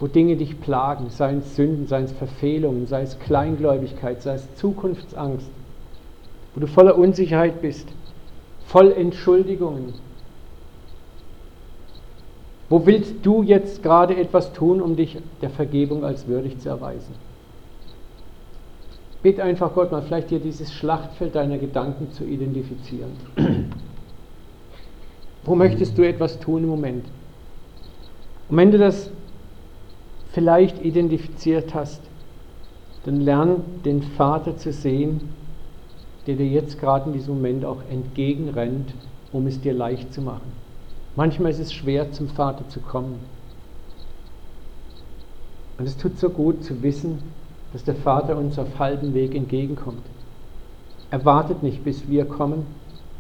Wo 0.01 0.07
Dinge 0.07 0.35
dich 0.35 0.59
plagen, 0.59 1.11
seien 1.11 1.37
es 1.37 1.55
Sünden, 1.55 1.85
seien 1.85 2.05
es 2.05 2.11
Verfehlungen, 2.11 2.87
sei 2.87 3.03
es 3.03 3.19
Kleingläubigkeit, 3.19 4.19
sei 4.23 4.33
es 4.33 4.55
Zukunftsangst, 4.55 5.47
wo 6.55 6.59
du 6.59 6.65
voller 6.65 6.97
Unsicherheit 6.97 7.61
bist, 7.61 7.87
voll 8.65 8.91
Entschuldigungen. 8.93 9.93
Wo 12.67 12.83
willst 12.87 13.17
du 13.21 13.43
jetzt 13.43 13.83
gerade 13.83 14.15
etwas 14.17 14.53
tun, 14.53 14.81
um 14.81 14.95
dich 14.95 15.19
der 15.39 15.51
Vergebung 15.51 16.03
als 16.03 16.25
würdig 16.25 16.57
zu 16.57 16.69
erweisen? 16.69 17.13
Bitte 19.21 19.43
einfach 19.43 19.75
Gott 19.75 19.91
mal 19.91 20.01
vielleicht 20.01 20.29
hier 20.29 20.39
dieses 20.39 20.73
Schlachtfeld 20.73 21.35
deiner 21.35 21.59
Gedanken 21.59 22.11
zu 22.11 22.23
identifizieren. 22.23 23.11
Wo 25.43 25.53
möchtest 25.53 25.95
du 25.95 26.07
etwas 26.07 26.39
tun 26.39 26.63
im 26.63 26.69
Moment? 26.69 27.05
Und 28.49 28.57
wenn 28.57 28.71
du 28.71 28.79
das 28.79 29.11
vielleicht 30.31 30.83
identifiziert 30.83 31.73
hast, 31.73 32.01
dann 33.05 33.21
lern 33.21 33.63
den 33.83 34.01
Vater 34.03 34.57
zu 34.57 34.71
sehen, 34.71 35.29
der 36.27 36.35
dir 36.35 36.47
jetzt 36.47 36.79
gerade 36.79 37.07
in 37.07 37.13
diesem 37.13 37.35
Moment 37.35 37.65
auch 37.65 37.81
entgegenrennt, 37.89 38.93
um 39.31 39.47
es 39.47 39.59
dir 39.59 39.73
leicht 39.73 40.13
zu 40.13 40.21
machen. 40.21 40.51
Manchmal 41.15 41.51
ist 41.51 41.59
es 41.59 41.73
schwer, 41.73 42.11
zum 42.11 42.29
Vater 42.29 42.67
zu 42.69 42.79
kommen. 42.79 43.19
Und 45.77 45.87
es 45.87 45.97
tut 45.97 46.17
so 46.17 46.29
gut 46.29 46.63
zu 46.63 46.83
wissen, 46.83 47.19
dass 47.73 47.83
der 47.83 47.95
Vater 47.95 48.37
uns 48.37 48.59
auf 48.59 48.79
halbem 48.79 49.13
Weg 49.13 49.33
entgegenkommt. 49.33 50.03
Er 51.09 51.25
wartet 51.25 51.63
nicht, 51.63 51.83
bis 51.83 52.07
wir 52.07 52.25
kommen, 52.25 52.65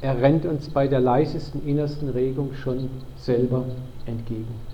er 0.01 0.21
rennt 0.21 0.45
uns 0.45 0.69
bei 0.69 0.87
der 0.87 0.99
leisesten 0.99 1.65
innersten 1.67 2.09
Regung 2.09 2.53
schon 2.53 2.89
selber 3.17 3.65
entgegen. 4.05 4.70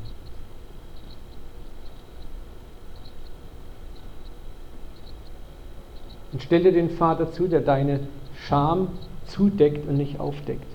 Und 6.31 6.41
stell 6.41 6.63
dir 6.63 6.71
den 6.71 6.89
Vater 6.89 7.31
zu, 7.31 7.47
der 7.47 7.61
deine 7.61 8.01
Scham 8.47 8.89
zudeckt 9.25 9.87
und 9.87 9.97
nicht 9.97 10.19
aufdeckt. 10.19 10.67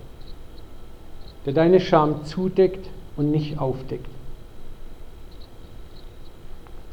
Der 1.46 1.52
deine 1.52 1.80
Scham 1.80 2.24
zudeckt 2.24 2.88
und 3.16 3.30
nicht 3.30 3.58
aufdeckt. 3.58 4.06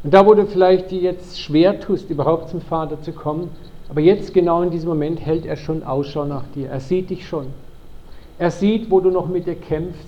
Und 0.03 0.13
da, 0.13 0.25
wo 0.25 0.33
du 0.33 0.45
vielleicht 0.45 0.91
dir 0.91 1.01
jetzt 1.01 1.39
schwer 1.41 1.79
tust, 1.79 2.09
überhaupt 2.09 2.49
zum 2.49 2.61
Vater 2.61 3.01
zu 3.01 3.11
kommen, 3.11 3.49
aber 3.89 4.01
jetzt 4.01 4.33
genau 4.33 4.61
in 4.61 4.69
diesem 4.69 4.89
Moment 4.89 5.19
hält 5.19 5.45
er 5.45 5.57
schon 5.57 5.83
Ausschau 5.83 6.25
nach 6.25 6.45
dir. 6.55 6.69
Er 6.69 6.79
sieht 6.79 7.09
dich 7.09 7.27
schon. 7.27 7.47
Er 8.37 8.51
sieht, 8.51 8.89
wo 8.89 9.01
du 9.01 9.09
noch 9.09 9.27
mit 9.27 9.47
dir 9.47 9.55
kämpfst. 9.55 10.07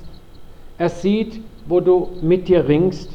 Er 0.78 0.90
sieht, 0.90 1.42
wo 1.68 1.80
du 1.80 2.10
mit 2.22 2.48
dir 2.48 2.68
ringst. 2.68 3.10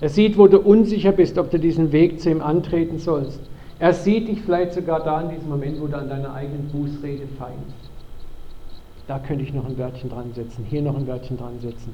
Er 0.00 0.08
sieht, 0.08 0.36
wo 0.36 0.46
du 0.46 0.58
unsicher 0.58 1.12
bist, 1.12 1.38
ob 1.38 1.50
du 1.50 1.58
diesen 1.58 1.92
Weg 1.92 2.20
zu 2.20 2.30
ihm 2.30 2.42
antreten 2.42 2.98
sollst. 2.98 3.40
Er 3.78 3.92
sieht 3.92 4.28
dich 4.28 4.42
vielleicht 4.42 4.72
sogar 4.72 5.02
da 5.02 5.20
in 5.20 5.30
diesem 5.30 5.48
Moment, 5.48 5.80
wo 5.80 5.86
du 5.86 5.96
an 5.96 6.08
deiner 6.08 6.34
eigenen 6.34 6.68
Bußrede 6.68 7.26
feilst. 7.38 7.90
Da 9.06 9.18
könnte 9.18 9.44
ich 9.44 9.54
noch 9.54 9.66
ein 9.66 9.78
Wörtchen 9.78 10.10
dran 10.10 10.32
setzen, 10.34 10.64
hier 10.68 10.82
noch 10.82 10.96
ein 10.96 11.06
Wörtchen 11.06 11.36
dran 11.36 11.60
setzen. 11.60 11.92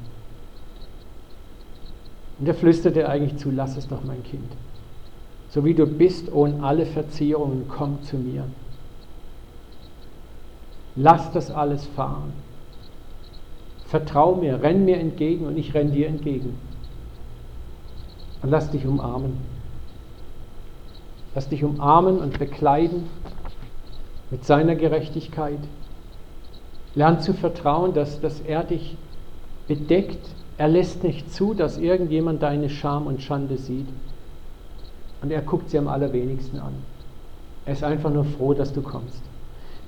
Und 2.39 2.49
er 2.49 2.55
flüstert 2.55 2.97
dir 2.97 3.09
eigentlich 3.09 3.37
zu, 3.37 3.51
lass 3.51 3.77
es 3.77 3.87
doch, 3.87 4.03
mein 4.05 4.23
Kind 4.25 4.51
so 5.53 5.67
wie 5.67 5.75
du 5.75 5.87
bist, 5.87 6.33
ohne 6.33 6.63
alle 6.65 6.87
Verzierungen, 6.87 7.67
komm 7.69 8.03
zu 8.05 8.17
mir. 8.17 8.45
Lass 10.97 11.31
das 11.33 11.51
alles 11.51 11.85
fahren. 11.89 12.33
Vertrau 13.85 14.35
mir, 14.35 14.63
renn 14.63 14.87
mir 14.87 14.99
entgegen 14.99 15.47
und 15.47 15.59
ich 15.59 15.75
renn 15.75 15.93
dir 15.93 16.09
entgegen. 16.09 16.55
Und 18.43 18.51
lass 18.51 18.71
dich 18.71 18.87
umarmen. 18.87 19.39
Lass 21.35 21.49
dich 21.49 21.65
umarmen 21.65 22.19
und 22.19 22.39
bekleiden 22.39 23.09
mit 24.31 24.45
seiner 24.45 24.75
Gerechtigkeit. 24.75 25.59
Lern 26.95 27.21
zu 27.21 27.33
vertrauen, 27.33 27.95
dass, 27.95 28.21
dass 28.21 28.41
er 28.41 28.65
dich 28.65 28.97
bedeckt. 29.69 30.29
Er 30.59 30.69
lässt 30.69 31.05
nicht 31.05 31.33
zu, 31.33 31.55
dass 31.55 31.79
irgendjemand 31.79 32.43
deine 32.43 32.69
Scham 32.69 33.07
und 33.07 33.23
Schande 33.23 33.57
sieht. 33.57 33.87
Und 35.23 35.31
er 35.31 35.41
guckt 35.41 35.71
sie 35.71 35.79
am 35.79 35.89
allerwenigsten 35.89 36.59
an. 36.59 36.75
Er 37.65 37.75
ist 37.75 37.85
einfach 37.85 38.11
nur 38.11 38.25
froh, 38.25 38.55
dass 38.55 38.73
du 38.73 38.83
kommst. 38.83 39.23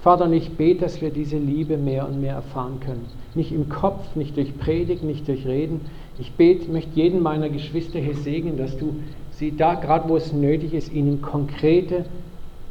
Vater, 0.01 0.27
und 0.27 0.35
ich 0.35 0.57
bete, 0.57 0.83
dass 0.83 1.01
wir 1.01 1.11
diese 1.11 1.39
Liebe 1.39 1.77
mehr 1.77 2.07
und 2.07 2.21
mehr 2.21 2.35
erfahren 2.35 2.79
können. 2.81 3.07
Nicht 3.35 3.53
im 3.53 3.69
Kopf, 3.69 4.15
nicht 4.15 4.37
durch 4.37 4.57
Predigt, 4.59 5.03
nicht 5.03 5.27
durch 5.27 5.47
Reden. 5.47 5.81
Ich 6.19 6.33
bete, 6.33 6.71
möchte 6.71 6.95
jeden 6.95 7.23
meiner 7.23 7.49
Geschwister 7.49 7.99
hier 7.99 8.15
segnen, 8.15 8.57
dass 8.57 8.77
du 8.77 8.97
sie 9.31 9.57
da, 9.57 9.75
gerade 9.75 10.09
wo 10.09 10.17
es 10.17 10.33
nötig 10.33 10.75
ist, 10.75 10.93
ihnen 10.93 11.21
konkrete 11.21 12.05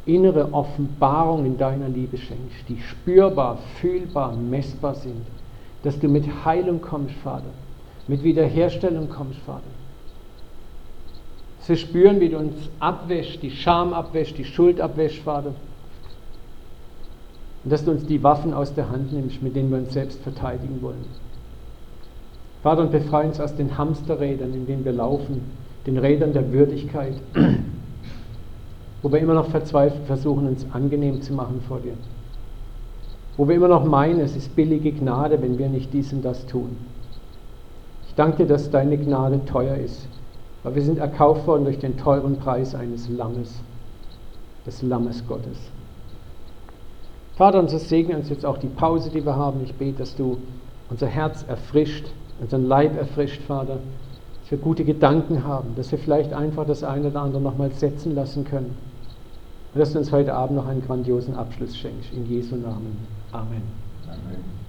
innere 0.06 0.52
Offenbarung 0.52 1.44
in 1.44 1.58
deiner 1.58 1.88
Liebe 1.88 2.16
schenkst, 2.16 2.68
die 2.68 2.78
spürbar, 2.80 3.58
fühlbar, 3.80 4.34
messbar 4.34 4.94
sind. 4.94 5.26
Dass 5.82 5.98
du 5.98 6.08
mit 6.08 6.44
Heilung 6.44 6.80
kommst, 6.80 7.14
Vater. 7.16 7.52
Mit 8.08 8.22
Wiederherstellung 8.22 9.08
kommst, 9.08 9.38
Vater 9.40 9.62
zu 11.64 11.76
spüren, 11.76 12.20
wie 12.20 12.28
du 12.28 12.38
uns 12.38 12.54
abwäscht, 12.78 13.42
die 13.42 13.50
Scham 13.50 13.94
abwäscht, 13.94 14.36
die 14.36 14.44
Schuld 14.44 14.80
abwäscht, 14.80 15.22
Vater. 15.22 15.54
Und 17.64 17.72
dass 17.72 17.84
du 17.84 17.90
uns 17.90 18.06
die 18.06 18.22
Waffen 18.22 18.52
aus 18.52 18.74
der 18.74 18.90
Hand 18.90 19.12
nimmst, 19.12 19.42
mit 19.42 19.56
denen 19.56 19.70
wir 19.70 19.78
uns 19.78 19.94
selbst 19.94 20.20
verteidigen 20.20 20.82
wollen. 20.82 21.04
Vater, 22.64 22.82
und 22.82 22.90
befreie 22.90 23.28
uns 23.28 23.38
aus 23.38 23.54
den 23.54 23.78
Hamsterrädern, 23.78 24.52
in 24.52 24.66
denen 24.66 24.84
wir 24.84 24.92
laufen, 24.92 25.42
den 25.86 25.98
Rädern 25.98 26.32
der 26.32 26.50
Würdigkeit. 26.52 27.14
wo 29.04 29.12
wir 29.12 29.18
immer 29.20 29.34
noch 29.34 29.50
verzweifelt 29.50 30.06
versuchen, 30.06 30.48
uns 30.48 30.64
angenehm 30.72 31.20
zu 31.20 31.34
machen 31.34 31.60
vor 31.68 31.78
dir. 31.80 31.92
Wo 33.36 33.46
wir 33.46 33.54
immer 33.54 33.68
noch 33.68 33.84
meinen, 33.84 34.20
es 34.20 34.34
ist 34.34 34.56
billige 34.56 34.92
Gnade, 34.92 35.42
wenn 35.42 35.58
wir 35.58 35.68
nicht 35.68 35.92
dies 35.92 36.10
und 36.14 36.24
das 36.24 36.46
tun. 36.46 36.74
Ich 38.08 38.14
danke 38.14 38.38
dir, 38.38 38.46
dass 38.46 38.70
deine 38.70 38.96
Gnade 38.96 39.44
teuer 39.44 39.76
ist, 39.76 40.08
weil 40.62 40.76
wir 40.76 40.80
sind 40.80 40.96
erkauft 40.96 41.46
worden 41.46 41.64
durch 41.64 41.78
den 41.78 41.98
teuren 41.98 42.38
Preis 42.38 42.74
eines 42.74 43.10
Lammes, 43.10 43.60
des 44.66 44.80
Lammes 44.80 45.22
Gottes. 45.28 45.58
Vater, 47.36 47.58
unser 47.58 47.80
Segen 47.80 48.14
uns 48.14 48.30
jetzt 48.30 48.46
auch 48.46 48.56
die 48.56 48.68
Pause, 48.68 49.10
die 49.10 49.26
wir 49.26 49.36
haben. 49.36 49.60
Ich 49.64 49.74
bete, 49.74 49.98
dass 49.98 50.16
du 50.16 50.38
unser 50.88 51.08
Herz 51.08 51.44
erfrischt, 51.46 52.06
unseren 52.40 52.66
Leib 52.66 52.96
erfrischt, 52.96 53.42
Vater, 53.42 53.78
dass 54.42 54.50
wir 54.50 54.58
gute 54.58 54.84
Gedanken 54.84 55.44
haben, 55.44 55.74
dass 55.76 55.90
wir 55.90 55.98
vielleicht 55.98 56.32
einfach 56.32 56.66
das 56.66 56.84
eine 56.84 57.08
oder 57.08 57.22
andere 57.22 57.42
nochmal 57.42 57.70
setzen 57.72 58.14
lassen 58.14 58.44
können. 58.44 58.76
Und 59.72 59.80
dass 59.80 59.92
du 59.92 59.98
uns 59.98 60.12
heute 60.12 60.34
Abend 60.34 60.56
noch 60.56 60.66
einen 60.66 60.84
grandiosen 60.84 61.34
Abschluss 61.34 61.76
schenkst. 61.76 62.12
In 62.12 62.26
Jesu 62.26 62.56
Namen. 62.56 62.96
Amen. 63.32 63.62
Amen. 64.06 64.63